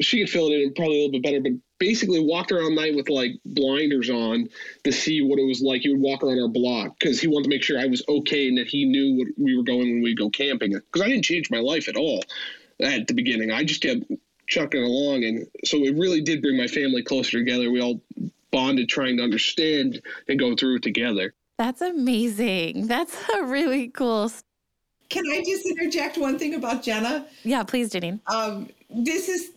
she 0.00 0.20
could 0.20 0.30
fill 0.30 0.48
it 0.48 0.60
in 0.60 0.74
probably 0.74 0.94
a 0.94 1.06
little 1.06 1.12
bit 1.12 1.22
better, 1.22 1.40
but 1.40 1.52
basically 1.78 2.20
walked 2.20 2.52
around 2.52 2.74
night 2.74 2.94
with 2.94 3.08
like 3.08 3.32
blinders 3.44 4.10
on 4.10 4.48
to 4.84 4.92
see 4.92 5.22
what 5.22 5.38
it 5.38 5.46
was 5.46 5.62
like. 5.62 5.82
He 5.82 5.90
would 5.90 6.00
walk 6.00 6.22
around 6.22 6.40
our 6.40 6.48
block 6.48 6.96
because 6.98 7.20
he 7.20 7.26
wanted 7.26 7.44
to 7.44 7.50
make 7.50 7.62
sure 7.62 7.78
I 7.78 7.86
was 7.86 8.02
okay 8.08 8.48
and 8.48 8.58
that 8.58 8.66
he 8.66 8.84
knew 8.84 9.18
what 9.18 9.28
we 9.38 9.56
were 9.56 9.62
going 9.62 9.90
when 9.90 10.02
we 10.02 10.14
go 10.14 10.30
camping. 10.30 10.72
Because 10.72 11.02
I 11.02 11.08
didn't 11.08 11.24
change 11.24 11.50
my 11.50 11.60
life 11.60 11.88
at 11.88 11.96
all 11.96 12.22
at 12.80 13.06
the 13.06 13.14
beginning. 13.14 13.50
I 13.50 13.64
just 13.64 13.82
kept 13.82 14.04
chucking 14.46 14.82
along, 14.82 15.24
and 15.24 15.46
so 15.64 15.78
it 15.78 15.96
really 15.96 16.20
did 16.20 16.42
bring 16.42 16.56
my 16.56 16.66
family 16.66 17.02
closer 17.02 17.38
together. 17.38 17.70
We 17.70 17.80
all 17.80 18.00
bonded, 18.50 18.88
trying 18.88 19.16
to 19.18 19.22
understand 19.22 20.02
and 20.28 20.38
go 20.38 20.56
through 20.56 20.76
it 20.76 20.82
together. 20.82 21.34
That's 21.56 21.82
amazing. 21.82 22.86
That's 22.86 23.16
a 23.38 23.44
really 23.44 23.88
cool 23.88 24.30
can 25.10 25.24
I 25.30 25.42
just 25.44 25.66
interject 25.66 26.16
one 26.16 26.38
thing 26.38 26.54
about 26.54 26.82
Jenna? 26.82 27.26
Yeah, 27.42 27.64
please, 27.64 27.90
Janine. 27.90 28.20
Um, 28.28 28.70
this 28.88 29.28
is 29.28 29.50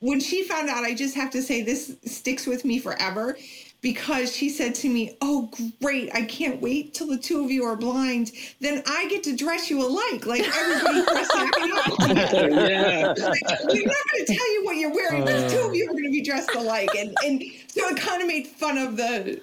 when 0.00 0.18
she 0.18 0.42
found 0.44 0.68
out. 0.68 0.82
I 0.82 0.94
just 0.94 1.14
have 1.14 1.30
to 1.32 1.42
say 1.42 1.62
this 1.62 1.96
sticks 2.04 2.46
with 2.46 2.64
me 2.64 2.78
forever 2.78 3.36
because 3.82 4.34
she 4.34 4.48
said 4.48 4.74
to 4.76 4.88
me, 4.88 5.16
"Oh, 5.20 5.50
great! 5.82 6.10
I 6.14 6.22
can't 6.22 6.60
wait 6.60 6.94
till 6.94 7.06
the 7.06 7.18
two 7.18 7.44
of 7.44 7.50
you 7.50 7.64
are 7.64 7.76
blind. 7.76 8.32
Then 8.60 8.82
I 8.86 9.06
get 9.08 9.22
to 9.24 9.36
dress 9.36 9.68
you 9.70 9.86
alike, 9.86 10.26
like 10.26 10.42
everybody 10.42 11.02
dressed 11.12 11.36
up." 11.36 11.50
yeah. 12.00 13.08
Like, 13.08 13.42
we're 13.68 13.86
not 13.86 14.04
going 14.10 14.26
to 14.26 14.34
tell 14.34 14.52
you 14.54 14.62
what 14.64 14.76
you're 14.76 14.94
wearing. 14.94 15.24
But 15.24 15.42
the 15.42 15.50
two 15.50 15.68
of 15.68 15.74
you 15.74 15.84
are 15.84 15.92
going 15.92 16.04
to 16.04 16.10
be 16.10 16.22
dressed 16.22 16.54
alike, 16.54 16.90
and 16.96 17.14
and 17.24 17.42
so 17.68 17.86
it 17.88 17.98
kind 17.98 18.22
of 18.22 18.28
made 18.28 18.46
fun 18.46 18.78
of 18.78 18.96
the 18.96 19.38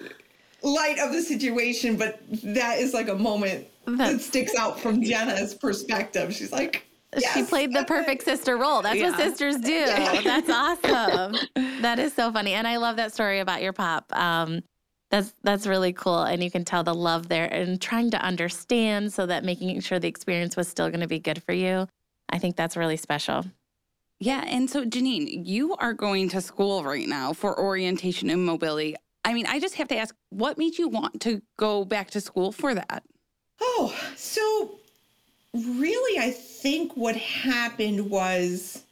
light 0.64 0.98
of 0.98 1.14
the 1.14 1.22
situation, 1.22 1.96
but 1.96 2.20
that 2.44 2.80
is 2.80 2.94
like 2.94 3.10
a 3.10 3.16
moment 3.16 3.68
that 3.88 4.22
sticks 4.22 4.56
out 4.56 4.80
from 4.80 5.02
Jenna's 5.02 5.54
perspective. 5.54 6.34
She's 6.34 6.52
like, 6.52 6.86
yes. 7.16 7.34
she 7.34 7.44
played 7.44 7.74
the 7.74 7.84
perfect 7.86 8.24
sister 8.24 8.58
role. 8.58 8.82
That's 8.82 8.98
yeah. 8.98 9.12
what 9.12 9.20
sisters 9.20 9.58
do. 9.58 9.72
Yeah. 9.72 10.22
That's 10.24 10.50
awesome. 10.50 11.36
that 11.82 12.00
is 12.00 12.14
so 12.14 12.32
funny, 12.32 12.54
and 12.54 12.68
I 12.68 12.78
love 12.78 12.98
that 12.98 13.14
story 13.14 13.40
about 13.40 13.62
your 13.62 13.74
pop. 13.74 14.16
Um, 14.16 14.62
that's 15.12 15.34
that's 15.44 15.68
really 15.68 15.94
cool, 15.94 16.24
and 16.24 16.44
you 16.44 16.50
can 16.50 16.66
tell 16.66 16.84
the 16.84 16.94
love 16.94 17.30
there 17.30 17.46
and 17.46 17.80
trying 17.80 18.12
to 18.12 18.22
understand 18.22 19.14
so 19.14 19.26
that 19.28 19.44
making 19.44 19.80
sure 19.82 20.00
the 20.00 20.08
experience 20.08 20.58
was 20.58 20.68
still 20.68 20.90
going 20.90 21.02
to 21.02 21.08
be 21.08 21.20
good 21.20 21.42
for 21.44 21.54
you. 21.54 21.88
I 22.30 22.40
think 22.40 22.56
that's 22.56 22.76
really 22.76 22.98
special. 22.98 23.46
Yeah, 24.20 24.44
and 24.48 24.70
so 24.70 24.84
Janine, 24.84 25.46
you 25.46 25.76
are 25.76 25.94
going 25.94 26.30
to 26.30 26.42
school 26.42 26.84
right 26.84 27.08
now 27.08 27.34
for 27.34 27.58
orientation 27.60 28.30
and 28.30 28.46
mobility. 28.46 28.96
I 29.24 29.34
mean, 29.34 29.46
I 29.46 29.60
just 29.60 29.76
have 29.76 29.88
to 29.90 29.98
ask, 29.98 30.16
what 30.30 30.58
made 30.58 30.78
you 30.78 30.88
want 30.88 31.22
to 31.22 31.42
go 31.58 31.86
back 31.86 32.12
to 32.12 32.22
school 32.22 32.52
for 32.52 32.76
that? 32.76 33.04
Oh, 33.62 33.96
so 34.16 34.80
really, 35.54 36.20
I 36.20 36.32
think 36.32 36.96
what 36.96 37.16
happened 37.16 38.10
was 38.10 38.84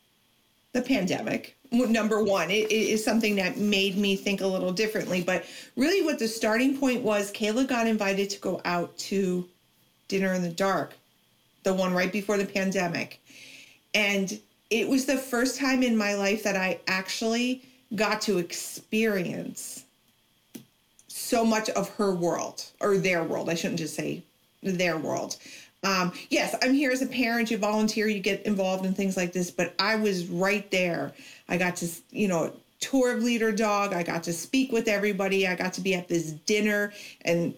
the 0.74 0.82
pandemic. 0.82 1.56
Number 1.72 2.24
one, 2.24 2.52
it, 2.52 2.72
it 2.72 2.72
is 2.72 3.04
something 3.04 3.36
that 3.38 3.58
made 3.58 3.98
me 3.98 4.16
think 4.16 4.42
a 4.42 4.48
little 4.48 4.72
differently. 4.72 5.22
But 5.22 5.46
really, 5.76 6.04
what 6.04 6.20
the 6.20 6.28
starting 6.28 6.78
point 6.78 7.02
was 7.02 7.32
Kayla 7.32 7.68
got 7.68 7.88
invited 7.88 8.30
to 8.32 8.40
go 8.40 8.62
out 8.66 8.96
to 9.00 9.48
dinner 10.08 10.34
in 10.34 10.44
the 10.44 10.50
dark, 10.50 10.94
the 11.64 11.74
one 11.74 11.94
right 11.94 12.12
before 12.12 12.38
the 12.38 12.46
pandemic. 12.46 13.20
And 13.96 14.40
it 14.70 14.88
was 14.88 15.06
the 15.06 15.18
first 15.18 15.60
time 15.60 15.84
in 15.84 15.98
my 15.98 16.14
life 16.16 16.44
that 16.44 16.56
I 16.56 16.80
actually 16.88 17.64
got 17.96 18.22
to 18.22 18.38
experience 18.38 19.84
so 21.08 21.46
much 21.46 21.70
of 21.72 21.90
her 21.96 22.14
world 22.14 22.66
or 22.80 22.98
their 22.98 23.24
world. 23.24 23.50
I 23.50 23.56
shouldn't 23.56 23.80
just 23.80 23.96
say 23.96 24.24
their 24.64 24.98
world. 24.98 25.38
Um, 25.84 26.14
yes, 26.30 26.56
I'm 26.62 26.74
here 26.74 26.92
as 26.92 27.02
a 27.02 27.08
parent. 27.08 27.52
You 27.52 27.58
volunteer, 27.58 28.08
you 28.08 28.20
get 28.20 28.44
involved 28.44 28.86
in 28.86 28.94
things 28.94 29.18
like 29.18 29.34
this, 29.34 29.52
but 29.52 29.74
I 29.80 29.96
was 29.96 30.28
right 30.28 30.70
there. 30.72 31.12
I 31.50 31.58
got 31.58 31.76
to, 31.78 31.90
you 32.12 32.28
know, 32.28 32.54
tour 32.80 33.14
of 33.16 33.24
Leader 33.24 33.52
Dog. 33.52 33.94
I 33.94 34.04
got 34.04 34.24
to 34.24 34.34
speak 34.34 34.72
with 34.72 34.88
everybody. 34.88 35.48
I 35.48 35.56
got 35.56 35.74
to 35.74 35.82
be 35.82 35.94
at 35.94 36.08
this 36.08 36.32
dinner 36.32 36.94
and 37.22 37.54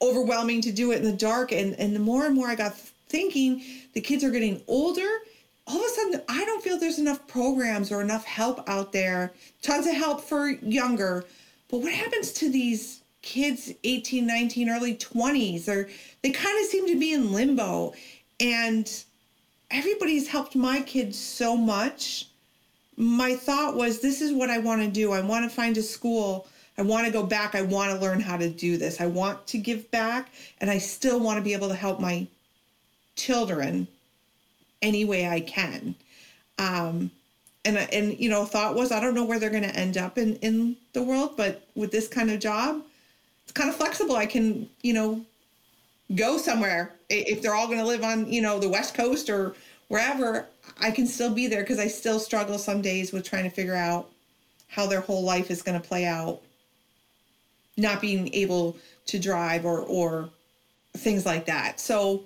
overwhelming 0.00 0.60
to 0.62 0.72
do 0.72 0.92
it 0.92 0.98
in 0.98 1.04
the 1.04 1.12
dark. 1.12 1.52
And, 1.52 1.74
and 1.74 1.94
the 1.94 2.00
more 2.00 2.26
and 2.26 2.34
more 2.34 2.48
I 2.48 2.54
got 2.54 2.74
thinking, 3.08 3.62
the 3.94 4.00
kids 4.00 4.24
are 4.24 4.30
getting 4.30 4.62
older. 4.66 5.08
All 5.66 5.76
of 5.76 5.84
a 5.84 5.88
sudden, 5.88 6.22
I 6.28 6.44
don't 6.46 6.62
feel 6.62 6.78
there's 6.78 6.98
enough 6.98 7.26
programs 7.26 7.92
or 7.92 8.00
enough 8.00 8.24
help 8.24 8.66
out 8.68 8.92
there. 8.92 9.32
Tons 9.62 9.86
of 9.86 9.94
help 9.94 10.22
for 10.22 10.48
younger. 10.48 11.24
But 11.70 11.78
what 11.82 11.92
happens 11.92 12.32
to 12.32 12.50
these 12.50 12.97
kids 13.22 13.72
18 13.84 14.26
19 14.26 14.70
early 14.70 14.96
20s 14.96 15.68
or 15.68 15.88
they 16.22 16.30
kind 16.30 16.58
of 16.62 16.70
seem 16.70 16.86
to 16.86 16.98
be 16.98 17.12
in 17.12 17.32
limbo. 17.32 17.92
And 18.40 18.90
everybody's 19.70 20.28
helped 20.28 20.54
my 20.54 20.80
kids 20.82 21.18
so 21.18 21.56
much. 21.56 22.26
My 22.96 23.34
thought 23.34 23.76
was 23.76 24.00
this 24.00 24.20
is 24.20 24.32
what 24.32 24.50
i 24.50 24.58
want 24.58 24.82
to 24.82 24.88
do. 24.88 25.12
I 25.12 25.20
want 25.20 25.48
to 25.48 25.54
find 25.54 25.76
a 25.76 25.82
school. 25.82 26.46
I 26.76 26.82
want 26.82 27.06
to 27.06 27.12
go 27.12 27.24
back. 27.24 27.54
I 27.54 27.62
want 27.62 27.92
to 27.92 27.98
learn 27.98 28.20
how 28.20 28.36
to 28.36 28.48
do 28.48 28.76
this. 28.76 29.00
I 29.00 29.06
want 29.06 29.46
to 29.48 29.58
give 29.58 29.90
back 29.90 30.30
and 30.60 30.70
i 30.70 30.78
still 30.78 31.20
want 31.20 31.38
to 31.38 31.44
be 31.44 31.52
able 31.52 31.68
to 31.68 31.74
help 31.74 32.00
my 32.00 32.26
children 33.16 33.88
any 34.80 35.04
way 35.04 35.28
I 35.28 35.40
can. 35.40 35.94
Um, 36.58 37.10
and 37.64 37.76
and 37.76 38.18
you 38.18 38.30
know, 38.30 38.44
thought 38.44 38.74
was 38.74 38.92
I 38.92 39.00
don't 39.00 39.14
know 39.14 39.24
where 39.24 39.38
they're 39.38 39.50
going 39.50 39.64
to 39.64 39.76
end 39.76 39.98
up 39.98 40.16
in 40.18 40.36
in 40.36 40.76
the 40.92 41.02
world, 41.02 41.36
but 41.36 41.66
with 41.74 41.90
this 41.90 42.08
kind 42.08 42.30
of 42.30 42.40
job, 42.40 42.82
it's 43.48 43.52
kind 43.54 43.70
of 43.70 43.76
flexible. 43.76 44.14
I 44.14 44.26
can 44.26 44.68
you 44.82 44.92
know 44.92 45.24
go 46.14 46.36
somewhere 46.36 46.92
if 47.08 47.40
they're 47.40 47.54
all 47.54 47.66
going 47.66 47.78
to 47.78 47.86
live 47.86 48.04
on 48.04 48.30
you 48.30 48.42
know 48.42 48.58
the 48.58 48.68
west 48.68 48.94
coast 48.94 49.30
or 49.30 49.54
wherever. 49.88 50.46
I 50.80 50.90
can 50.90 51.06
still 51.06 51.32
be 51.32 51.46
there 51.46 51.62
because 51.62 51.78
I 51.78 51.88
still 51.88 52.20
struggle 52.20 52.58
some 52.58 52.82
days 52.82 53.10
with 53.10 53.24
trying 53.24 53.44
to 53.44 53.50
figure 53.50 53.74
out 53.74 54.10
how 54.68 54.86
their 54.86 55.00
whole 55.00 55.22
life 55.22 55.50
is 55.50 55.62
going 55.62 55.80
to 55.80 55.88
play 55.88 56.04
out. 56.04 56.42
Not 57.78 58.02
being 58.02 58.32
able 58.34 58.76
to 59.06 59.18
drive 59.18 59.64
or 59.64 59.80
or 59.80 60.28
things 60.94 61.24
like 61.24 61.46
that. 61.46 61.80
So 61.80 62.24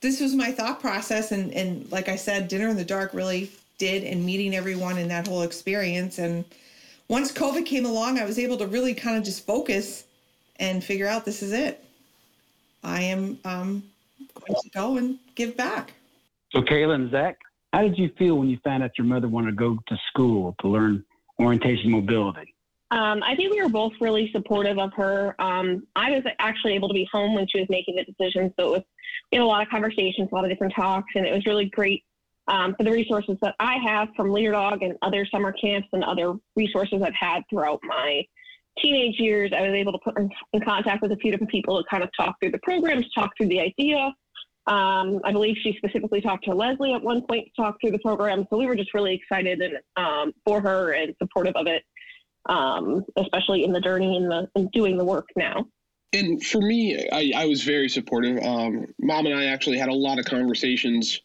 this 0.00 0.20
was 0.20 0.34
my 0.34 0.52
thought 0.52 0.80
process 0.80 1.32
and 1.32 1.52
and 1.52 1.90
like 1.92 2.08
I 2.08 2.16
said, 2.16 2.48
dinner 2.48 2.68
in 2.68 2.78
the 2.78 2.84
dark 2.84 3.12
really 3.12 3.52
did 3.76 4.04
and 4.04 4.24
meeting 4.24 4.54
everyone 4.54 4.96
in 4.96 5.08
that 5.08 5.28
whole 5.28 5.42
experience. 5.42 6.18
And 6.18 6.46
once 7.08 7.30
COVID 7.30 7.66
came 7.66 7.84
along, 7.84 8.18
I 8.18 8.24
was 8.24 8.38
able 8.38 8.56
to 8.56 8.66
really 8.66 8.94
kind 8.94 9.18
of 9.18 9.24
just 9.24 9.44
focus 9.44 10.04
and 10.60 10.84
figure 10.84 11.08
out 11.08 11.24
this 11.24 11.42
is 11.42 11.52
it. 11.52 11.84
I 12.84 13.02
am 13.02 13.38
um, 13.44 13.82
going 14.46 14.60
to 14.62 14.70
go 14.70 14.96
and 14.98 15.18
give 15.34 15.56
back. 15.56 15.92
So, 16.52 16.62
Kayla 16.62 16.94
and 16.94 17.10
Zach, 17.10 17.38
how 17.72 17.82
did 17.82 17.98
you 17.98 18.10
feel 18.18 18.36
when 18.36 18.48
you 18.48 18.58
found 18.62 18.82
out 18.82 18.90
your 18.96 19.06
mother 19.06 19.28
wanted 19.28 19.50
to 19.50 19.56
go 19.56 19.78
to 19.88 19.96
school 20.08 20.54
to 20.60 20.68
learn 20.68 21.04
orientation 21.40 21.90
mobility? 21.90 22.54
Um, 22.92 23.22
I 23.22 23.36
think 23.36 23.52
we 23.52 23.62
were 23.62 23.68
both 23.68 23.92
really 24.00 24.30
supportive 24.32 24.78
of 24.78 24.92
her. 24.94 25.40
Um, 25.40 25.86
I 25.94 26.10
was 26.10 26.24
actually 26.40 26.74
able 26.74 26.88
to 26.88 26.94
be 26.94 27.08
home 27.12 27.34
when 27.34 27.46
she 27.48 27.60
was 27.60 27.68
making 27.70 27.96
the 27.96 28.04
decision, 28.04 28.52
so 28.58 28.68
it 28.68 28.70
was 28.72 28.82
we 29.30 29.38
had 29.38 29.44
a 29.44 29.46
lot 29.46 29.62
of 29.62 29.68
conversations, 29.68 30.28
a 30.30 30.34
lot 30.34 30.44
of 30.44 30.50
different 30.50 30.74
talks, 30.74 31.12
and 31.14 31.24
it 31.24 31.32
was 31.32 31.46
really 31.46 31.66
great 31.66 32.02
um, 32.48 32.74
for 32.74 32.82
the 32.82 32.90
resources 32.90 33.36
that 33.42 33.54
I 33.60 33.76
have 33.86 34.08
from 34.16 34.32
Leader 34.32 34.52
Dog 34.52 34.82
and 34.82 34.96
other 35.02 35.24
summer 35.24 35.52
camps 35.52 35.88
and 35.92 36.02
other 36.02 36.34
resources 36.56 37.00
I've 37.00 37.14
had 37.14 37.42
throughout 37.48 37.78
my 37.84 38.26
teenage 38.78 39.18
years. 39.18 39.52
I 39.56 39.62
was 39.62 39.72
able 39.72 39.92
to 39.92 39.98
put 39.98 40.18
in, 40.18 40.30
in 40.52 40.60
contact 40.62 41.02
with 41.02 41.12
a 41.12 41.16
few 41.16 41.30
different 41.30 41.50
people 41.50 41.82
to 41.82 41.88
kind 41.88 42.02
of 42.02 42.10
talk 42.18 42.36
through 42.40 42.52
the 42.52 42.60
programs, 42.62 43.06
talk 43.14 43.30
through 43.36 43.48
the 43.48 43.60
idea. 43.60 44.14
Um, 44.66 45.20
I 45.24 45.32
believe 45.32 45.56
she 45.62 45.74
specifically 45.78 46.20
talked 46.20 46.44
to 46.44 46.54
Leslie 46.54 46.92
at 46.94 47.02
one 47.02 47.22
point 47.22 47.46
to 47.46 47.62
talk 47.62 47.76
through 47.80 47.92
the 47.92 47.98
program. 47.98 48.46
So 48.50 48.58
we 48.58 48.66
were 48.66 48.76
just 48.76 48.94
really 48.94 49.14
excited 49.14 49.60
and 49.60 49.78
um, 49.96 50.32
for 50.44 50.60
her 50.60 50.92
and 50.92 51.14
supportive 51.20 51.54
of 51.56 51.66
it 51.66 51.82
um, 52.48 53.04
especially 53.16 53.64
in 53.64 53.72
the 53.72 53.80
journey 53.80 54.16
and 54.16 54.30
the 54.30 54.48
and 54.54 54.70
doing 54.72 54.96
the 54.96 55.04
work 55.04 55.28
now. 55.36 55.66
And 56.12 56.44
for 56.44 56.60
me, 56.60 57.08
I, 57.12 57.32
I 57.36 57.46
was 57.46 57.62
very 57.62 57.88
supportive. 57.88 58.42
Um, 58.42 58.86
Mom 59.00 59.26
and 59.26 59.34
I 59.34 59.46
actually 59.46 59.78
had 59.78 59.88
a 59.88 59.94
lot 59.94 60.18
of 60.18 60.24
conversations 60.24 61.20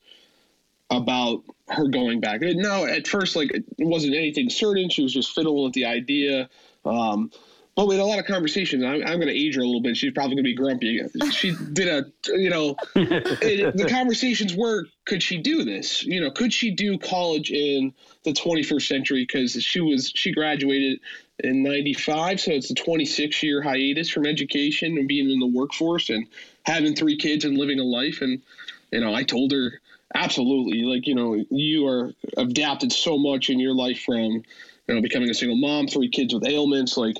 about 0.91 1.41
her 1.69 1.87
going 1.87 2.19
back. 2.19 2.41
No, 2.41 2.85
at 2.85 3.07
first, 3.07 3.35
like 3.35 3.51
it 3.51 3.65
wasn't 3.79 4.15
anything 4.15 4.49
certain. 4.49 4.89
She 4.89 5.01
was 5.01 5.13
just 5.13 5.33
fiddling 5.33 5.63
with 5.63 5.73
the 5.73 5.85
idea. 5.85 6.49
Um, 6.85 7.31
but 7.75 7.87
we 7.87 7.95
had 7.95 8.01
a 8.01 8.05
lot 8.05 8.19
of 8.19 8.25
conversations. 8.25 8.83
I'm, 8.85 9.01
I'm 9.01 9.19
going 9.19 9.27
to 9.27 9.33
age 9.37 9.55
her 9.55 9.61
a 9.61 9.65
little 9.65 9.81
bit. 9.81 9.97
She's 9.97 10.13
probably 10.13 10.35
going 10.35 10.45
to 10.45 10.49
be 10.49 10.55
grumpy. 10.55 11.01
She 11.31 11.53
did 11.73 11.89
a, 11.89 12.05
you 12.37 12.49
know, 12.49 12.77
it, 12.95 13.75
the 13.75 13.89
conversations 13.89 14.55
were, 14.55 14.85
could 15.03 15.21
she 15.21 15.37
do 15.37 15.65
this? 15.65 16.01
You 16.03 16.21
know, 16.21 16.31
could 16.31 16.53
she 16.53 16.71
do 16.71 16.97
college 16.97 17.51
in 17.51 17.93
the 18.23 18.31
21st 18.31 18.87
century? 18.87 19.23
Because 19.23 19.61
she 19.61 19.81
was, 19.81 20.09
she 20.15 20.31
graduated 20.31 21.01
in 21.39 21.63
95. 21.63 22.39
So 22.39 22.51
it's 22.51 22.71
a 22.71 22.75
26 22.75 23.43
year 23.43 23.61
hiatus 23.61 24.09
from 24.09 24.25
education 24.25 24.97
and 24.97 25.05
being 25.05 25.29
in 25.29 25.39
the 25.39 25.47
workforce 25.47 26.09
and 26.09 26.27
having 26.63 26.95
three 26.95 27.17
kids 27.17 27.43
and 27.43 27.57
living 27.57 27.81
a 27.81 27.83
life. 27.83 28.21
And, 28.21 28.41
you 28.91 29.01
know, 29.01 29.13
I 29.13 29.23
told 29.23 29.51
her, 29.51 29.81
absolutely. 30.13 30.83
Like, 30.83 31.07
you 31.07 31.15
know, 31.15 31.43
you 31.49 31.87
are 31.87 32.13
adapted 32.37 32.93
so 32.93 33.17
much 33.17 33.49
in 33.49 33.59
your 33.59 33.75
life 33.75 33.99
from, 33.99 34.43
you 34.87 34.95
know, 34.95 35.01
becoming 35.01 35.29
a 35.29 35.33
single 35.33 35.57
mom, 35.57 35.87
three 35.87 36.09
kids 36.09 36.33
with 36.33 36.45
ailments. 36.47 36.97
Like 36.97 37.17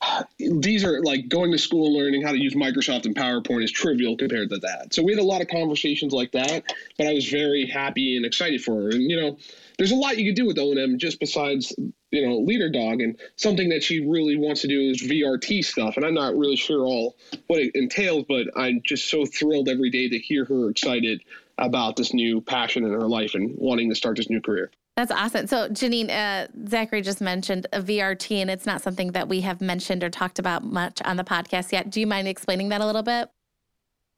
these 0.38 0.84
are 0.84 1.02
like 1.02 1.28
going 1.28 1.52
to 1.52 1.58
school 1.58 1.96
learning 1.96 2.22
how 2.22 2.32
to 2.32 2.38
use 2.38 2.54
Microsoft 2.54 3.06
and 3.06 3.14
PowerPoint 3.14 3.64
is 3.64 3.72
trivial 3.72 4.16
compared 4.16 4.50
to 4.50 4.58
that. 4.58 4.92
So 4.92 5.02
we 5.02 5.12
had 5.12 5.20
a 5.20 5.24
lot 5.24 5.40
of 5.40 5.48
conversations 5.48 6.12
like 6.12 6.32
that, 6.32 6.64
but 6.98 7.06
I 7.06 7.14
was 7.14 7.28
very 7.28 7.66
happy 7.66 8.16
and 8.16 8.26
excited 8.26 8.62
for 8.62 8.74
her. 8.74 8.90
And, 8.90 9.10
you 9.10 9.20
know, 9.20 9.38
there's 9.78 9.92
a 9.92 9.96
lot 9.96 10.18
you 10.18 10.30
could 10.30 10.36
do 10.36 10.46
with 10.46 10.58
O&M 10.58 10.98
just 10.98 11.20
besides, 11.20 11.74
you 12.10 12.26
know, 12.26 12.38
Leader 12.38 12.70
Dog. 12.70 13.00
And 13.00 13.18
something 13.36 13.70
that 13.70 13.82
she 13.82 14.06
really 14.06 14.36
wants 14.36 14.62
to 14.62 14.68
do 14.68 14.90
is 14.90 15.02
VRT 15.02 15.64
stuff. 15.64 15.96
And 15.96 16.04
I'm 16.04 16.14
not 16.14 16.36
really 16.36 16.56
sure 16.56 16.84
all 16.84 17.16
what 17.46 17.60
it 17.60 17.74
entails, 17.74 18.24
but 18.28 18.46
I'm 18.56 18.80
just 18.84 19.08
so 19.10 19.24
thrilled 19.24 19.68
every 19.68 19.90
day 19.90 20.08
to 20.08 20.18
hear 20.18 20.44
her 20.44 20.70
excited 20.70 21.22
about 21.58 21.96
this 21.96 22.12
new 22.12 22.40
passion 22.42 22.84
in 22.84 22.92
her 22.92 23.08
life 23.08 23.34
and 23.34 23.54
wanting 23.56 23.88
to 23.88 23.94
start 23.94 24.16
this 24.16 24.28
new 24.28 24.42
career. 24.42 24.70
That's 24.96 25.12
awesome. 25.12 25.46
So, 25.46 25.68
Janine, 25.68 26.08
uh, 26.10 26.48
Zachary 26.68 27.02
just 27.02 27.20
mentioned 27.20 27.66
a 27.70 27.82
VRT, 27.82 28.40
and 28.40 28.50
it's 28.50 28.64
not 28.64 28.80
something 28.80 29.12
that 29.12 29.28
we 29.28 29.42
have 29.42 29.60
mentioned 29.60 30.02
or 30.02 30.08
talked 30.08 30.38
about 30.38 30.64
much 30.64 31.02
on 31.02 31.18
the 31.18 31.24
podcast 31.24 31.70
yet. 31.70 31.90
Do 31.90 32.00
you 32.00 32.06
mind 32.06 32.28
explaining 32.28 32.70
that 32.70 32.80
a 32.80 32.86
little 32.86 33.02
bit? 33.02 33.28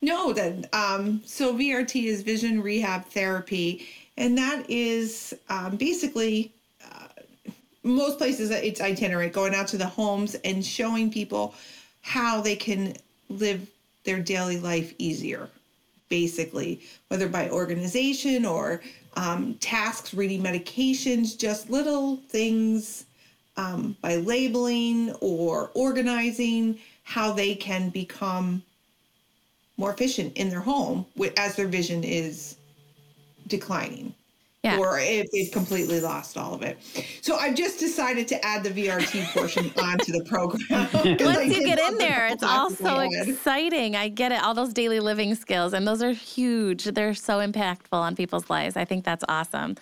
No, 0.00 0.32
then. 0.32 0.66
Um, 0.72 1.20
so, 1.26 1.52
VRT 1.52 2.04
is 2.04 2.22
vision 2.22 2.62
rehab 2.62 3.06
therapy, 3.06 3.88
and 4.16 4.38
that 4.38 4.70
is 4.70 5.34
um, 5.48 5.74
basically 5.74 6.52
uh, 6.88 7.08
most 7.82 8.16
places 8.16 8.50
it's 8.52 8.80
itinerant, 8.80 9.32
going 9.32 9.56
out 9.56 9.66
to 9.68 9.78
the 9.78 9.86
homes 9.86 10.36
and 10.44 10.64
showing 10.64 11.10
people 11.10 11.56
how 12.02 12.40
they 12.40 12.54
can 12.54 12.94
live 13.28 13.68
their 14.04 14.20
daily 14.20 14.60
life 14.60 14.94
easier, 14.98 15.48
basically, 16.08 16.80
whether 17.08 17.28
by 17.28 17.50
organization 17.50 18.46
or 18.46 18.80
um, 19.16 19.54
tasks, 19.54 20.14
reading 20.14 20.42
medications, 20.42 21.36
just 21.38 21.70
little 21.70 22.16
things 22.28 23.06
um, 23.56 23.96
by 24.00 24.16
labeling 24.16 25.12
or 25.20 25.70
organizing 25.74 26.78
how 27.02 27.32
they 27.32 27.54
can 27.54 27.88
become 27.90 28.62
more 29.76 29.92
efficient 29.92 30.36
in 30.36 30.48
their 30.48 30.60
home 30.60 31.06
as 31.36 31.56
their 31.56 31.66
vision 31.66 32.04
is 32.04 32.56
declining. 33.46 34.14
Yeah. 34.68 34.78
Or 34.78 34.98
if 35.00 35.30
they've 35.30 35.50
completely 35.50 36.00
lost 36.00 36.36
all 36.36 36.52
of 36.52 36.62
it. 36.62 36.78
So 37.22 37.36
I've 37.36 37.54
just 37.54 37.78
decided 37.78 38.28
to 38.28 38.44
add 38.44 38.62
the 38.64 38.70
VRT 38.70 39.32
portion 39.32 39.70
onto 39.82 40.12
the 40.12 40.24
program. 40.24 40.88
Once 41.20 41.56
you 41.56 41.64
get 41.64 41.78
in 41.78 41.96
there, 41.96 42.26
it's 42.26 42.42
all 42.42 42.70
so 42.70 43.00
exciting. 43.00 43.96
I 43.96 44.08
get 44.08 44.32
it. 44.32 44.42
All 44.42 44.54
those 44.54 44.74
daily 44.74 45.00
living 45.00 45.34
skills, 45.34 45.72
and 45.72 45.86
those 45.86 46.02
are 46.02 46.12
huge. 46.12 46.84
They're 46.84 47.14
so 47.14 47.38
impactful 47.38 47.92
on 47.92 48.14
people's 48.14 48.50
lives. 48.50 48.76
I 48.76 48.84
think 48.84 49.04
that's 49.04 49.24
awesome. 49.28 49.76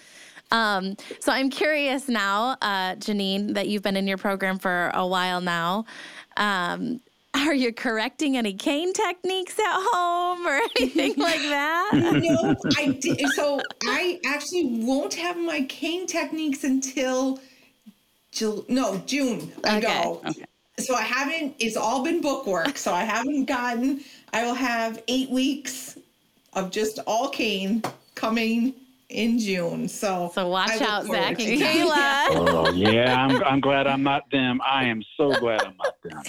Um, 0.52 0.96
so 1.18 1.32
I'm 1.32 1.50
curious 1.50 2.08
now, 2.08 2.56
uh, 2.62 2.94
Janine, 2.96 3.54
that 3.54 3.68
you've 3.68 3.82
been 3.82 3.96
in 3.96 4.06
your 4.06 4.18
program 4.18 4.58
for 4.58 4.92
a 4.94 5.06
while 5.06 5.40
now. 5.40 5.84
Um, 6.36 7.00
are 7.36 7.54
you 7.54 7.72
correcting 7.72 8.36
any 8.36 8.54
cane 8.54 8.92
techniques 8.92 9.58
at 9.58 9.88
home 9.92 10.46
or 10.46 10.60
anything 10.80 11.14
like 11.16 11.40
that? 11.40 11.90
no, 12.22 12.54
I 12.76 12.92
did. 12.92 13.20
So 13.34 13.60
I 13.84 14.20
actually 14.26 14.84
won't 14.84 15.14
have 15.14 15.36
my 15.36 15.62
cane 15.62 16.06
techniques 16.06 16.64
until 16.64 17.40
Ju- 18.32 18.64
no 18.68 19.02
June 19.06 19.52
okay. 19.58 19.78
ago. 19.78 20.20
Okay. 20.26 20.44
So 20.78 20.94
I 20.94 21.02
haven't. 21.02 21.54
It's 21.58 21.76
all 21.76 22.04
been 22.04 22.20
bookwork. 22.20 22.76
So 22.76 22.92
I 22.92 23.04
haven't 23.04 23.46
gotten. 23.46 24.00
I 24.32 24.44
will 24.44 24.54
have 24.54 25.02
eight 25.08 25.30
weeks 25.30 25.98
of 26.52 26.70
just 26.70 26.98
all 27.06 27.28
cane 27.28 27.82
coming 28.14 28.74
in 29.08 29.38
June. 29.38 29.88
So 29.88 30.30
so 30.34 30.48
watch 30.48 30.80
out, 30.82 31.06
Zach 31.06 31.40
and 31.40 31.60
Kayla. 31.60 32.26
oh 32.30 32.72
yeah, 32.72 33.14
I'm 33.14 33.42
I'm 33.42 33.60
glad 33.60 33.86
I'm 33.86 34.02
not 34.02 34.30
them. 34.30 34.60
I 34.64 34.84
am 34.84 35.02
so 35.16 35.34
glad 35.40 35.62
I'm 35.62 35.76
not 35.78 36.02
them 36.02 36.22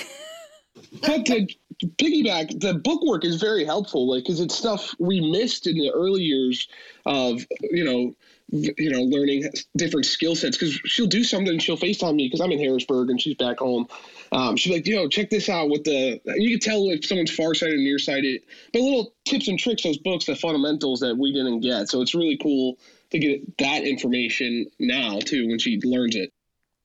but 1.01 1.25
to 1.25 1.47
piggyback, 1.83 2.59
the 2.59 2.73
bookwork 2.73 3.23
is 3.25 3.39
very 3.39 3.65
helpful, 3.65 4.09
like 4.09 4.23
because 4.23 4.39
it's 4.39 4.55
stuff 4.55 4.95
we 4.99 5.31
missed 5.31 5.67
in 5.67 5.75
the 5.75 5.91
early 5.91 6.21
years 6.21 6.67
of 7.05 7.45
you 7.61 7.83
know 7.83 8.13
you 8.49 8.89
know 8.89 9.01
learning 9.01 9.49
different 9.75 10.05
skill 10.05 10.35
sets 10.35 10.57
because 10.57 10.73
she'll 10.85 11.05
do 11.05 11.23
something 11.23 11.59
she'll 11.59 11.75
facetime 11.75 12.15
me 12.15 12.27
because 12.27 12.39
i'm 12.39 12.51
in 12.51 12.59
harrisburg 12.59 13.09
and 13.09 13.21
she's 13.21 13.35
back 13.35 13.59
home. 13.59 13.87
Um, 14.31 14.55
she's 14.55 14.71
like 14.71 14.85
know 14.95 15.09
check 15.09 15.29
this 15.29 15.49
out 15.49 15.69
with 15.69 15.83
the 15.83 16.21
you 16.25 16.51
can 16.51 16.59
tell 16.59 16.89
if 16.89 17.05
someone's 17.05 17.31
farsighted 17.31 17.75
or 17.75 17.77
nearsighted 17.77 18.41
but 18.71 18.81
little 18.81 19.13
tips 19.25 19.47
and 19.47 19.59
tricks 19.59 19.83
those 19.83 19.97
books 19.97 20.25
the 20.25 20.35
fundamentals 20.35 21.01
that 21.01 21.17
we 21.17 21.33
didn't 21.33 21.59
get. 21.59 21.89
So 21.89 22.01
it's 22.01 22.15
really 22.15 22.37
cool 22.37 22.77
to 23.11 23.19
get 23.19 23.57
that 23.57 23.83
information 23.83 24.67
now 24.79 25.19
too 25.19 25.47
when 25.47 25.59
she 25.59 25.79
learns 25.83 26.15
it 26.15 26.31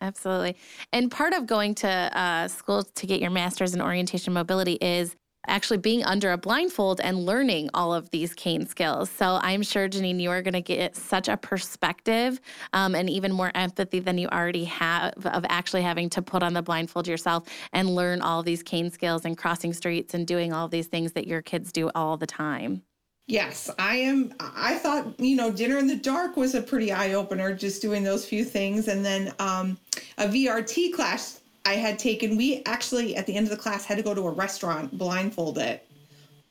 Absolutely. 0.02 0.56
And 0.92 1.10
part 1.10 1.32
of 1.32 1.46
going 1.46 1.76
to 1.76 1.88
uh, 1.88 2.48
school 2.48 2.82
to 2.82 3.06
get 3.06 3.20
your 3.20 3.30
master's 3.30 3.72
in 3.72 3.80
orientation 3.80 4.32
mobility 4.32 4.72
is 4.80 5.14
actually 5.46 5.78
being 5.78 6.04
under 6.04 6.32
a 6.32 6.38
blindfold 6.38 7.00
and 7.00 7.24
learning 7.24 7.70
all 7.72 7.94
of 7.94 8.10
these 8.10 8.34
cane 8.34 8.66
skills. 8.66 9.10
So 9.10 9.38
I'm 9.42 9.62
sure, 9.62 9.88
Janine, 9.88 10.20
you 10.20 10.30
are 10.30 10.42
going 10.42 10.54
to 10.54 10.60
get 10.60 10.96
such 10.96 11.28
a 11.28 11.36
perspective 11.36 12.40
um, 12.72 12.94
and 12.94 13.08
even 13.08 13.32
more 13.32 13.52
empathy 13.54 14.00
than 14.00 14.18
you 14.18 14.28
already 14.28 14.64
have 14.64 15.14
of 15.24 15.44
actually 15.48 15.82
having 15.82 16.10
to 16.10 16.22
put 16.22 16.42
on 16.42 16.52
the 16.52 16.62
blindfold 16.62 17.06
yourself 17.06 17.48
and 17.72 17.94
learn 17.94 18.22
all 18.22 18.42
these 18.42 18.62
cane 18.62 18.90
skills 18.90 19.24
and 19.24 19.38
crossing 19.38 19.72
streets 19.72 20.14
and 20.14 20.26
doing 20.26 20.52
all 20.52 20.68
these 20.68 20.88
things 20.88 21.12
that 21.12 21.26
your 21.28 21.42
kids 21.42 21.72
do 21.72 21.90
all 21.94 22.16
the 22.16 22.26
time. 22.26 22.82
Yes, 23.26 23.70
I 23.78 23.96
am. 23.96 24.34
I 24.40 24.74
thought, 24.74 25.18
you 25.18 25.36
know, 25.36 25.50
dinner 25.50 25.78
in 25.78 25.86
the 25.86 25.96
dark 25.96 26.36
was 26.36 26.54
a 26.54 26.62
pretty 26.62 26.92
eye 26.92 27.14
opener, 27.14 27.54
just 27.54 27.80
doing 27.80 28.02
those 28.02 28.26
few 28.26 28.44
things. 28.44 28.88
And 28.88 29.04
then 29.04 29.32
um, 29.38 29.78
a 30.18 30.26
VRT 30.26 30.92
class 30.92 31.40
I 31.64 31.74
had 31.74 31.98
taken, 31.98 32.36
we 32.36 32.62
actually, 32.66 33.16
at 33.16 33.26
the 33.26 33.34
end 33.34 33.46
of 33.46 33.50
the 33.50 33.56
class, 33.56 33.84
had 33.84 33.96
to 33.96 34.02
go 34.02 34.14
to 34.14 34.26
a 34.26 34.30
restaurant 34.30 34.98
blindfolded, 34.98 35.80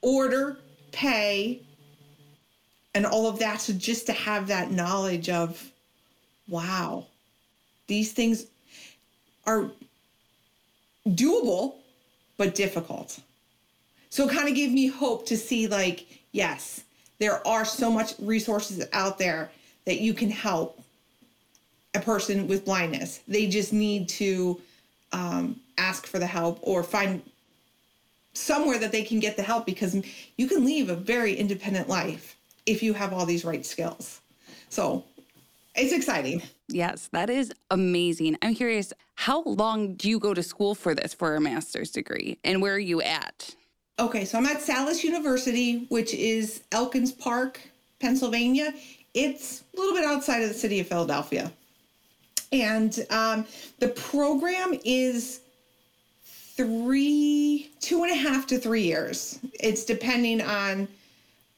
order, 0.01 0.57
pay, 0.91 1.61
and 2.95 3.05
all 3.05 3.27
of 3.27 3.39
that. 3.39 3.59
So 3.59 3.73
just 3.73 4.05
to 4.07 4.13
have 4.13 4.47
that 4.47 4.71
knowledge 4.71 5.29
of, 5.29 5.71
wow, 6.47 7.05
these 7.87 8.13
things 8.13 8.45
are 9.45 9.71
doable, 11.09 11.75
but 12.37 12.55
difficult. 12.55 13.19
So 14.11 14.27
it 14.27 14.33
kind 14.33 14.49
of 14.49 14.55
gave 14.55 14.71
me 14.71 14.87
hope 14.87 15.25
to 15.27 15.37
see, 15.37 15.67
like, 15.67 16.05
yes, 16.33 16.83
there 17.17 17.45
are 17.47 17.63
so 17.63 17.89
much 17.89 18.13
resources 18.19 18.85
out 18.91 19.17
there 19.17 19.49
that 19.85 20.01
you 20.01 20.13
can 20.13 20.29
help 20.29 20.79
a 21.95 21.99
person 21.99 22.47
with 22.47 22.65
blindness. 22.65 23.21
They 23.27 23.47
just 23.47 23.71
need 23.71 24.09
to 24.09 24.59
um, 25.13 25.59
ask 25.77 26.05
for 26.05 26.19
the 26.19 26.27
help 26.27 26.59
or 26.61 26.83
find 26.83 27.21
somewhere 28.33 28.77
that 28.79 28.91
they 28.91 29.03
can 29.03 29.19
get 29.19 29.37
the 29.37 29.43
help 29.43 29.65
because 29.65 29.95
you 30.37 30.47
can 30.47 30.65
leave 30.65 30.89
a 30.89 30.95
very 30.95 31.33
independent 31.33 31.87
life 31.87 32.35
if 32.65 32.83
you 32.83 32.93
have 32.93 33.13
all 33.13 33.25
these 33.25 33.45
right 33.45 33.65
skills. 33.65 34.19
So 34.69 35.05
it's 35.75 35.93
exciting. 35.93 36.41
Yes, 36.67 37.09
that 37.13 37.29
is 37.29 37.53
amazing. 37.69 38.37
I'm 38.41 38.55
curious, 38.55 38.91
how 39.15 39.43
long 39.43 39.95
do 39.95 40.09
you 40.09 40.19
go 40.19 40.33
to 40.33 40.43
school 40.43 40.75
for 40.75 40.93
this 40.93 41.13
for 41.13 41.35
a 41.35 41.41
master's 41.41 41.91
degree 41.91 42.39
and 42.43 42.61
where 42.61 42.73
are 42.73 42.79
you 42.79 43.01
at? 43.01 43.55
Okay, 43.99 44.25
so 44.25 44.37
I'm 44.37 44.45
at 44.45 44.61
Salus 44.61 45.03
University, 45.03 45.85
which 45.89 46.13
is 46.13 46.63
Elkins 46.71 47.11
Park, 47.11 47.61
Pennsylvania. 47.99 48.73
It's 49.13 49.63
a 49.75 49.79
little 49.79 49.93
bit 49.93 50.05
outside 50.05 50.41
of 50.41 50.47
the 50.49 50.55
city 50.55 50.79
of 50.79 50.87
Philadelphia. 50.87 51.51
And 52.51 53.05
um, 53.09 53.45
the 53.79 53.89
program 53.89 54.77
is 54.83 55.41
three, 56.25 57.69
two 57.79 58.03
and 58.03 58.11
a 58.11 58.15
half 58.15 58.47
to 58.47 58.57
three 58.57 58.83
years. 58.83 59.39
It's 59.59 59.85
depending 59.85 60.41
on 60.41 60.87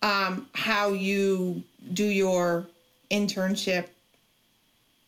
um, 0.02 0.48
how 0.54 0.90
you 0.90 1.64
do 1.94 2.06
your 2.06 2.68
internship, 3.10 3.88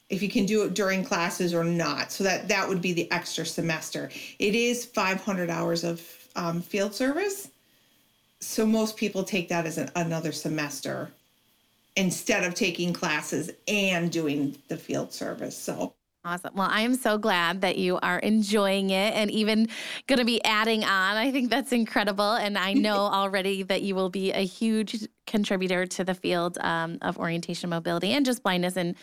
if 0.09 0.21
you 0.21 0.29
can 0.29 0.45
do 0.45 0.63
it 0.63 0.73
during 0.73 1.03
classes 1.03 1.53
or 1.53 1.63
not. 1.63 2.11
So 2.11 2.23
that 2.23 2.47
that 2.47 2.67
would 2.67 2.81
be 2.81 2.93
the 2.93 3.11
extra 3.11 3.45
semester. 3.45 4.09
It 4.39 4.55
is 4.55 4.85
500 4.85 5.49
hours 5.49 5.83
of 5.83 5.99
um, 6.35 6.61
field 6.61 6.93
service. 6.93 7.49
So 8.39 8.65
most 8.65 8.97
people 8.97 9.23
take 9.23 9.49
that 9.49 9.65
as 9.65 9.77
an, 9.77 9.89
another 9.95 10.31
semester 10.31 11.11
instead 11.95 12.43
of 12.43 12.53
taking 12.53 12.93
classes 12.93 13.51
and 13.67 14.11
doing 14.11 14.57
the 14.67 14.77
field 14.77 15.13
service. 15.13 15.57
So 15.57 15.95
Awesome. 16.25 16.55
Well, 16.55 16.67
I 16.71 16.81
am 16.81 16.95
so 16.95 17.19
glad 17.19 17.61
that 17.61 17.77
you 17.77 17.99
are 18.01 18.17
enjoying 18.17 18.89
it 18.89 19.13
and 19.13 19.29
even 19.29 19.67
going 20.07 20.17
to 20.17 20.25
be 20.25 20.43
adding 20.43 20.83
on. 20.83 21.17
I 21.17 21.31
think 21.31 21.51
that's 21.51 21.71
incredible. 21.71 22.33
And 22.33 22.57
I 22.57 22.73
know 22.73 22.95
already 22.97 23.61
that 23.61 23.83
you 23.83 23.93
will 23.93 24.09
be 24.09 24.31
a 24.31 24.43
huge 24.43 25.07
contributor 25.27 25.85
to 25.85 26.03
the 26.03 26.15
field 26.15 26.57
um, 26.61 26.97
of 27.03 27.19
orientation 27.19 27.69
mobility 27.69 28.11
and 28.11 28.25
just 28.25 28.41
blindness 28.41 28.75
and 28.75 28.95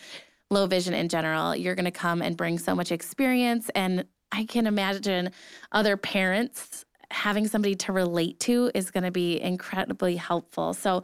low 0.50 0.66
vision 0.66 0.94
in 0.94 1.08
general. 1.08 1.54
You're 1.54 1.76
going 1.76 1.84
to 1.84 1.92
come 1.92 2.22
and 2.22 2.36
bring 2.36 2.58
so 2.58 2.74
much 2.74 2.90
experience. 2.90 3.70
And 3.72 4.04
I 4.32 4.44
can 4.44 4.66
imagine 4.66 5.30
other 5.70 5.96
parents 5.96 6.84
having 7.12 7.46
somebody 7.46 7.74
to 7.76 7.92
relate 7.92 8.40
to 8.40 8.70
is 8.74 8.90
going 8.90 9.04
to 9.04 9.10
be 9.10 9.40
incredibly 9.40 10.16
helpful. 10.16 10.74
So 10.74 11.02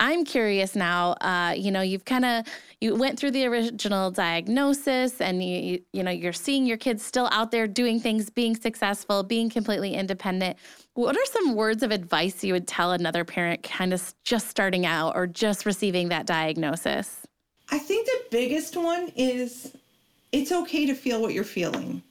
I'm 0.00 0.24
curious 0.24 0.74
now. 0.74 1.12
Uh, 1.20 1.54
you 1.56 1.70
know, 1.70 1.80
you've 1.80 2.04
kind 2.04 2.24
of 2.24 2.46
you 2.80 2.96
went 2.96 3.18
through 3.18 3.30
the 3.30 3.46
original 3.46 4.10
diagnosis, 4.10 5.20
and 5.20 5.42
you, 5.42 5.56
you 5.60 5.82
you 5.92 6.02
know 6.02 6.10
you're 6.10 6.32
seeing 6.32 6.66
your 6.66 6.76
kids 6.76 7.04
still 7.04 7.28
out 7.30 7.52
there 7.52 7.68
doing 7.68 8.00
things, 8.00 8.28
being 8.28 8.56
successful, 8.56 9.22
being 9.22 9.48
completely 9.48 9.94
independent. 9.94 10.56
What 10.94 11.16
are 11.16 11.24
some 11.26 11.54
words 11.54 11.82
of 11.82 11.90
advice 11.90 12.42
you 12.42 12.52
would 12.52 12.66
tell 12.66 12.92
another 12.92 13.24
parent, 13.24 13.62
kind 13.62 13.94
of 13.94 14.14
just 14.24 14.48
starting 14.48 14.84
out 14.84 15.14
or 15.14 15.26
just 15.26 15.64
receiving 15.64 16.08
that 16.08 16.26
diagnosis? 16.26 17.26
I 17.70 17.78
think 17.78 18.06
the 18.06 18.22
biggest 18.30 18.76
one 18.76 19.12
is 19.16 19.74
it's 20.32 20.50
okay 20.50 20.86
to 20.86 20.94
feel 20.94 21.22
what 21.22 21.32
you're 21.32 21.44
feeling. 21.44 22.02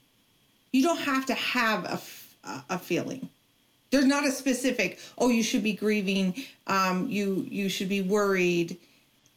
You 0.71 0.83
don't 0.83 0.99
have 0.99 1.25
to 1.27 1.33
have 1.33 1.85
a, 1.85 2.63
a 2.69 2.79
feeling 2.79 3.29
there's 3.93 4.05
not 4.05 4.25
a 4.25 4.31
specific 4.31 4.99
oh 5.19 5.29
you 5.29 5.43
should 5.43 5.63
be 5.63 5.71
grieving 5.71 6.33
um, 6.65 7.07
you 7.07 7.45
you 7.49 7.69
should 7.69 7.89
be 7.89 8.01
worried. 8.01 8.77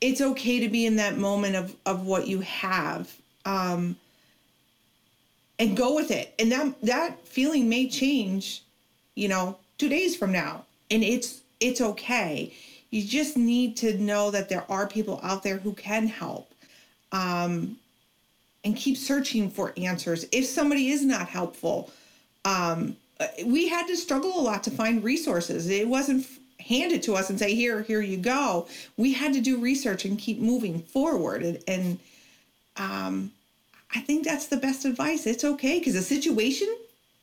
It's 0.01 0.21
okay 0.21 0.61
to 0.61 0.69
be 0.69 0.87
in 0.87 0.97
that 0.97 1.19
moment 1.19 1.57
of 1.57 1.77
of 1.85 2.07
what 2.07 2.27
you 2.27 2.40
have 2.40 3.14
um, 3.45 3.97
and 5.59 5.77
go 5.77 5.95
with 5.95 6.11
it. 6.11 6.35
And 6.38 6.51
that 6.53 6.81
that 6.83 7.27
feeling 7.27 7.69
may 7.69 7.87
change 7.88 8.62
you 9.14 9.29
know 9.29 9.59
two 9.77 9.90
days 9.90 10.16
from 10.16 10.33
now. 10.33 10.64
And 10.90 11.05
it's 11.05 11.42
it's 11.61 11.83
okay. 11.83 12.55
You 12.90 13.05
just 13.05 13.37
need 13.37 13.77
to 13.79 13.99
know 13.99 14.31
that 14.31 14.49
there 14.49 14.64
are 14.71 14.87
people 14.87 15.21
out 15.23 15.42
there 15.42 15.59
who 15.59 15.75
can 15.75 16.07
help 16.07 16.51
um, 17.12 17.77
and 18.64 18.75
keep 18.75 18.97
searching 18.97 19.51
for 19.51 19.75
answers. 19.77 20.25
If 20.33 20.47
somebody 20.47 20.88
is 20.88 21.05
not 21.05 21.29
helpful 21.29 21.90
um, 22.47 22.97
we 23.44 23.68
had 23.68 23.87
to 23.87 23.96
struggle 23.96 24.38
a 24.38 24.42
lot 24.42 24.62
to 24.64 24.70
find 24.70 25.02
resources. 25.02 25.68
It 25.68 25.88
wasn't 25.88 26.26
handed 26.61 27.02
to 27.05 27.14
us 27.14 27.31
and 27.31 27.38
say, 27.38 27.55
here, 27.55 27.83
here 27.83 28.00
you 28.00 28.16
go. 28.16 28.66
We 28.96 29.12
had 29.12 29.33
to 29.35 29.40
do 29.40 29.59
research 29.59 30.05
and 30.05 30.18
keep 30.18 30.38
moving 30.38 30.81
forward. 30.81 31.42
And, 31.42 31.64
and 31.68 31.98
um, 32.76 33.33
I 33.94 34.00
think 34.00 34.24
that's 34.24 34.46
the 34.46 34.57
best 34.57 34.85
advice. 34.85 35.26
It's 35.26 35.44
okay 35.44 35.79
because 35.79 35.94
a 35.94 36.02
situation 36.02 36.68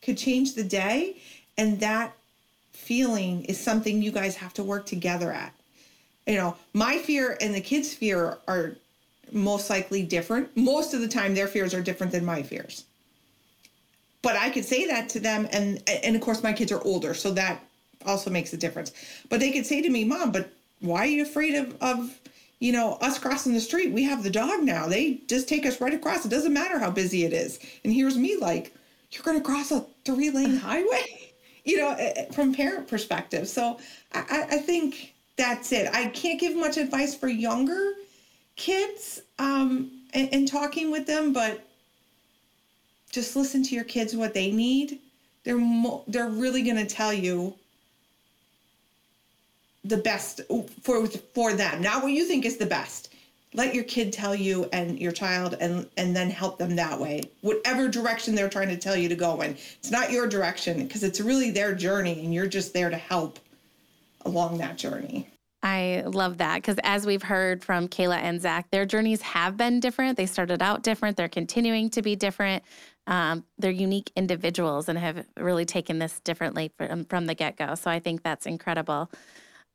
could 0.01 0.17
change 0.17 0.55
the 0.55 0.63
day. 0.63 1.17
And 1.57 1.79
that 1.81 2.13
feeling 2.71 3.45
is 3.45 3.59
something 3.59 4.01
you 4.01 4.11
guys 4.11 4.35
have 4.35 4.53
to 4.55 4.63
work 4.63 4.85
together 4.85 5.31
at. 5.31 5.53
You 6.25 6.35
know, 6.35 6.55
my 6.73 6.97
fear 6.97 7.37
and 7.41 7.53
the 7.53 7.61
kids' 7.61 7.93
fear 7.93 8.37
are 8.47 8.75
most 9.31 9.69
likely 9.69 10.03
different. 10.03 10.55
Most 10.55 10.93
of 10.93 11.01
the 11.01 11.07
time, 11.07 11.35
their 11.35 11.47
fears 11.47 11.73
are 11.73 11.81
different 11.81 12.11
than 12.11 12.25
my 12.25 12.41
fears 12.41 12.85
but 14.23 14.35
I 14.37 14.49
could 14.49 14.65
say 14.65 14.87
that 14.87 15.09
to 15.09 15.19
them, 15.19 15.47
and 15.51 15.83
and 15.87 16.15
of 16.15 16.21
course 16.21 16.41
my 16.41 16.53
kids 16.53 16.71
are 16.71 16.81
older, 16.81 17.13
so 17.13 17.31
that 17.31 17.61
also 18.05 18.31
makes 18.31 18.53
a 18.53 18.57
difference. 18.57 18.91
But 19.29 19.39
they 19.39 19.51
could 19.51 19.67
say 19.67 19.81
to 19.81 19.89
me, 19.89 20.05
"Mom, 20.05 20.31
but 20.31 20.49
why 20.79 20.99
are 20.99 21.05
you 21.05 21.21
afraid 21.21 21.53
of 21.53 21.75
of 21.81 22.19
you 22.59 22.71
know 22.71 22.93
us 23.01 23.19
crossing 23.19 23.53
the 23.53 23.61
street? 23.61 23.91
We 23.91 24.03
have 24.03 24.23
the 24.23 24.31
dog 24.31 24.63
now. 24.63 24.87
They 24.87 25.21
just 25.27 25.47
take 25.47 25.65
us 25.65 25.79
right 25.79 25.93
across. 25.93 26.25
It 26.25 26.29
doesn't 26.29 26.53
matter 26.53 26.79
how 26.79 26.89
busy 26.89 27.25
it 27.25 27.33
is." 27.33 27.59
And 27.83 27.93
here's 27.93 28.17
me 28.17 28.37
like, 28.37 28.73
"You're 29.11 29.23
going 29.23 29.37
to 29.37 29.43
cross 29.43 29.71
a 29.71 29.85
three 30.05 30.31
lane 30.31 30.55
highway," 30.69 31.33
you 31.65 31.77
know, 31.77 31.91
eh, 31.91 32.13
eh, 32.15 32.25
from 32.31 32.55
parent 32.55 32.87
perspective. 32.87 33.47
So 33.49 33.77
I, 34.13 34.47
I 34.51 34.57
think 34.57 35.13
that's 35.35 35.71
it. 35.73 35.89
I 35.93 36.07
can't 36.07 36.39
give 36.39 36.55
much 36.55 36.77
advice 36.77 37.13
for 37.13 37.27
younger 37.27 37.93
kids 38.55 39.21
um, 39.39 39.91
and, 40.13 40.29
and 40.31 40.47
talking 40.47 40.91
with 40.91 41.07
them, 41.07 41.33
but 41.33 41.65
just 43.13 43.35
listen 43.35 43.61
to 43.63 43.75
your 43.75 43.83
kids 43.83 44.15
what 44.15 44.33
they 44.33 44.51
need 44.51 44.99
they're 45.45 45.57
mo- 45.57 46.03
they're 46.07 46.29
really 46.29 46.63
going 46.63 46.75
to 46.75 46.85
tell 46.85 47.13
you 47.13 47.53
the 49.85 49.97
best 49.97 50.41
for 50.81 51.05
for 51.07 51.53
them 51.53 51.81
not 51.81 52.01
what 52.03 52.11
you 52.11 52.25
think 52.25 52.43
is 52.43 52.57
the 52.57 52.65
best 52.65 53.13
let 53.53 53.75
your 53.75 53.83
kid 53.83 54.11
tell 54.11 54.33
you 54.33 54.67
and 54.73 54.97
your 54.97 55.11
child 55.11 55.55
and 55.61 55.87
and 55.95 56.15
then 56.15 56.29
help 56.29 56.57
them 56.57 56.75
that 56.75 56.99
way 56.99 57.21
whatever 57.41 57.87
direction 57.87 58.33
they're 58.33 58.49
trying 58.49 58.69
to 58.69 58.77
tell 58.77 58.95
you 58.95 59.07
to 59.07 59.15
go 59.15 59.41
in 59.41 59.51
it's 59.51 59.91
not 59.91 60.11
your 60.11 60.27
direction 60.27 60.83
because 60.85 61.03
it's 61.03 61.21
really 61.21 61.51
their 61.51 61.75
journey 61.75 62.23
and 62.23 62.33
you're 62.33 62.47
just 62.47 62.73
there 62.73 62.89
to 62.89 62.97
help 62.97 63.39
along 64.25 64.57
that 64.57 64.77
journey 64.77 65.27
I 65.65 66.03
love 66.05 66.39
that 66.39 66.55
because 66.55 66.77
as 66.83 67.05
we've 67.05 67.23
heard 67.23 67.63
from 67.63 67.87
Kayla 67.87 68.17
and 68.17 68.41
Zach, 68.41 68.69
their 68.69 68.85
journeys 68.85 69.21
have 69.21 69.55
been 69.55 69.79
different. 69.79 70.17
They 70.17 70.25
started 70.25 70.61
out 70.61 70.83
different. 70.83 71.15
They're 71.15 71.29
continuing 71.29 71.89
to 71.91 72.01
be 72.01 72.17
different. 72.17 72.63
Um, 73.05 73.43
they're 73.57 73.71
unique 73.71 74.11
individuals 74.15 74.87
and 74.87 74.97
have 74.97 75.25
really 75.37 75.65
taken 75.65 75.99
this 75.99 76.19
differently 76.21 76.71
from, 76.77 77.05
from 77.05 77.25
the 77.25 77.35
get 77.35 77.57
go. 77.57 77.75
So 77.75 77.91
I 77.91 77.99
think 77.99 78.23
that's 78.23 78.45
incredible. 78.45 79.11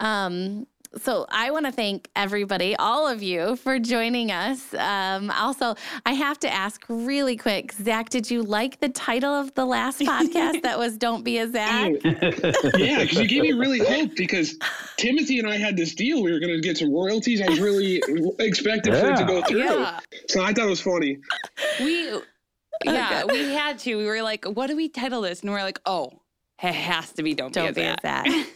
Um, 0.00 0.66
so 0.96 1.26
I 1.28 1.50
want 1.50 1.66
to 1.66 1.72
thank 1.72 2.08
everybody, 2.16 2.74
all 2.76 3.06
of 3.06 3.22
you, 3.22 3.56
for 3.56 3.78
joining 3.78 4.32
us. 4.32 4.72
Um, 4.74 5.30
also, 5.30 5.74
I 6.06 6.12
have 6.12 6.38
to 6.40 6.52
ask 6.52 6.82
really 6.88 7.36
quick, 7.36 7.72
Zach, 7.72 8.08
did 8.08 8.30
you 8.30 8.42
like 8.42 8.80
the 8.80 8.88
title 8.88 9.32
of 9.32 9.54
the 9.54 9.66
last 9.66 10.00
podcast 10.00 10.62
that 10.62 10.78
was 10.78 10.96
"Don't 10.96 11.24
Be 11.24 11.38
a 11.38 11.48
Zach"? 11.48 11.92
yeah, 12.04 13.02
because 13.02 13.20
you 13.20 13.28
gave 13.28 13.42
me 13.42 13.52
really 13.52 13.80
hope 13.80 14.16
because 14.16 14.56
Timothy 14.96 15.38
and 15.38 15.48
I 15.48 15.56
had 15.56 15.76
this 15.76 15.94
deal. 15.94 16.22
We 16.22 16.32
were 16.32 16.40
going 16.40 16.54
to 16.54 16.60
get 16.60 16.78
some 16.78 16.90
royalties. 16.90 17.42
I 17.42 17.50
was 17.50 17.60
really 17.60 18.02
expecting 18.38 18.94
yeah. 18.94 19.00
for 19.00 19.10
it 19.10 19.16
to 19.18 19.24
go 19.24 19.42
through. 19.42 19.64
Yeah. 19.64 20.00
So 20.28 20.42
I 20.42 20.54
thought 20.54 20.66
it 20.66 20.70
was 20.70 20.80
funny. 20.80 21.18
We 21.80 22.18
yeah, 22.84 23.24
we 23.24 23.52
had 23.52 23.78
to. 23.80 23.96
We 23.96 24.06
were 24.06 24.22
like, 24.22 24.44
what 24.44 24.68
do 24.68 24.76
we 24.76 24.88
title 24.88 25.22
this? 25.22 25.40
And 25.40 25.50
we're 25.50 25.62
like, 25.62 25.80
oh, 25.86 26.20
it 26.62 26.74
has 26.74 27.12
to 27.12 27.22
be 27.22 27.34
Don't, 27.34 27.52
Don't 27.52 27.74
Be, 27.74 27.82
a, 27.82 27.96
be 28.02 28.08
a 28.08 28.46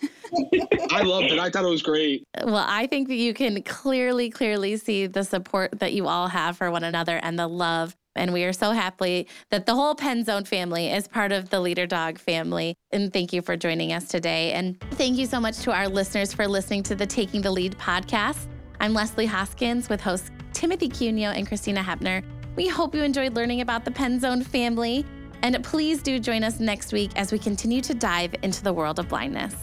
I 0.90 1.02
loved 1.02 1.26
it. 1.30 1.38
I 1.38 1.50
thought 1.50 1.64
it 1.64 1.68
was 1.68 1.82
great. 1.82 2.24
Well, 2.42 2.64
I 2.66 2.86
think 2.86 3.08
that 3.08 3.16
you 3.16 3.34
can 3.34 3.62
clearly, 3.62 4.30
clearly 4.30 4.76
see 4.76 5.06
the 5.06 5.24
support 5.24 5.78
that 5.78 5.92
you 5.92 6.08
all 6.08 6.28
have 6.28 6.56
for 6.56 6.70
one 6.70 6.84
another 6.84 7.18
and 7.22 7.38
the 7.38 7.46
love. 7.46 7.94
And 8.14 8.32
we 8.32 8.44
are 8.44 8.52
so 8.52 8.72
happy 8.72 9.26
that 9.50 9.66
the 9.66 9.74
whole 9.74 9.94
Penzone 9.94 10.46
family 10.46 10.90
is 10.90 11.08
part 11.08 11.32
of 11.32 11.50
the 11.50 11.60
Leader 11.60 11.86
Dog 11.86 12.18
family. 12.18 12.74
And 12.90 13.12
thank 13.12 13.32
you 13.32 13.40
for 13.40 13.56
joining 13.56 13.92
us 13.92 14.08
today. 14.08 14.52
And 14.52 14.78
thank 14.92 15.16
you 15.16 15.26
so 15.26 15.40
much 15.40 15.58
to 15.60 15.72
our 15.72 15.88
listeners 15.88 16.32
for 16.34 16.46
listening 16.46 16.82
to 16.84 16.94
the 16.94 17.06
Taking 17.06 17.40
the 17.40 17.50
Lead 17.50 17.78
podcast. 17.78 18.48
I'm 18.80 18.92
Leslie 18.92 19.26
Hoskins 19.26 19.88
with 19.88 20.00
hosts 20.00 20.30
Timothy 20.52 20.88
Cuneo 20.88 21.30
and 21.30 21.46
Christina 21.46 21.82
Hepner. 21.82 22.22
We 22.54 22.68
hope 22.68 22.94
you 22.94 23.02
enjoyed 23.02 23.34
learning 23.34 23.62
about 23.62 23.84
the 23.84 23.90
Penzone 23.90 24.44
family. 24.44 25.06
And 25.42 25.62
please 25.64 26.02
do 26.02 26.18
join 26.18 26.44
us 26.44 26.60
next 26.60 26.92
week 26.92 27.10
as 27.16 27.32
we 27.32 27.38
continue 27.38 27.80
to 27.80 27.94
dive 27.94 28.34
into 28.42 28.62
the 28.62 28.72
world 28.72 28.98
of 28.98 29.08
blindness. 29.08 29.54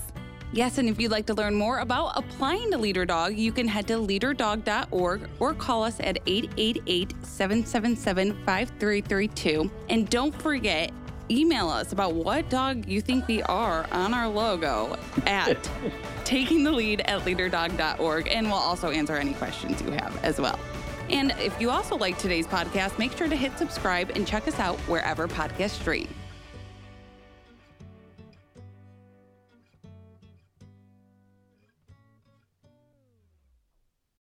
Yes, 0.52 0.80
and 0.80 0.90
if 0.90 1.00
you'd 1.00 1.12
like 1.12 1.28
to 1.28 1.36
learn 1.36 1.54
more 1.54 1.80
about 1.80 2.14
applying 2.18 2.72
to 2.72 2.78
Leader 2.80 3.06
Dog, 3.06 3.38
you 3.38 3.52
can 3.52 3.68
head 3.68 3.88
to 3.88 3.94
leaderdog.org 3.94 5.30
or 5.40 5.54
call 5.54 5.84
us 5.84 6.00
at 6.00 6.18
888 6.26 7.14
777 7.22 8.34
5332. 8.44 9.72
And 9.90 10.10
don't 10.10 10.34
forget, 10.42 10.92
email 11.30 11.70
us 11.70 11.92
about 11.92 12.16
what 12.16 12.50
dog 12.50 12.88
you 12.88 13.00
think 13.00 13.28
we 13.28 13.44
are 13.44 13.86
on 13.92 14.16
our 14.16 14.28
logo 14.28 14.98
at 15.28 15.70
taking 16.26 16.64
the 16.64 16.72
lead 16.72 17.02
at 17.02 17.22
leaderdog.org. 17.22 18.28
And 18.28 18.48
we'll 18.48 18.56
also 18.56 18.90
answer 18.90 19.16
any 19.16 19.34
questions 19.36 19.80
you 19.84 19.92
have 19.92 20.18
as 20.24 20.42
well. 20.42 20.60
And 21.10 21.32
if 21.40 21.60
you 21.60 21.70
also 21.70 21.98
like 21.98 22.18
today's 22.18 22.48
podcast, 22.48 22.98
make 23.00 23.16
sure 23.18 23.28
to 23.28 23.36
hit 23.36 23.58
subscribe 23.58 24.12
and 24.16 24.28
check 24.28 24.48
us 24.48 24.60
out 24.60 24.78
wherever 24.82 25.28
podcasts 25.28 25.80
stream. 25.80 26.08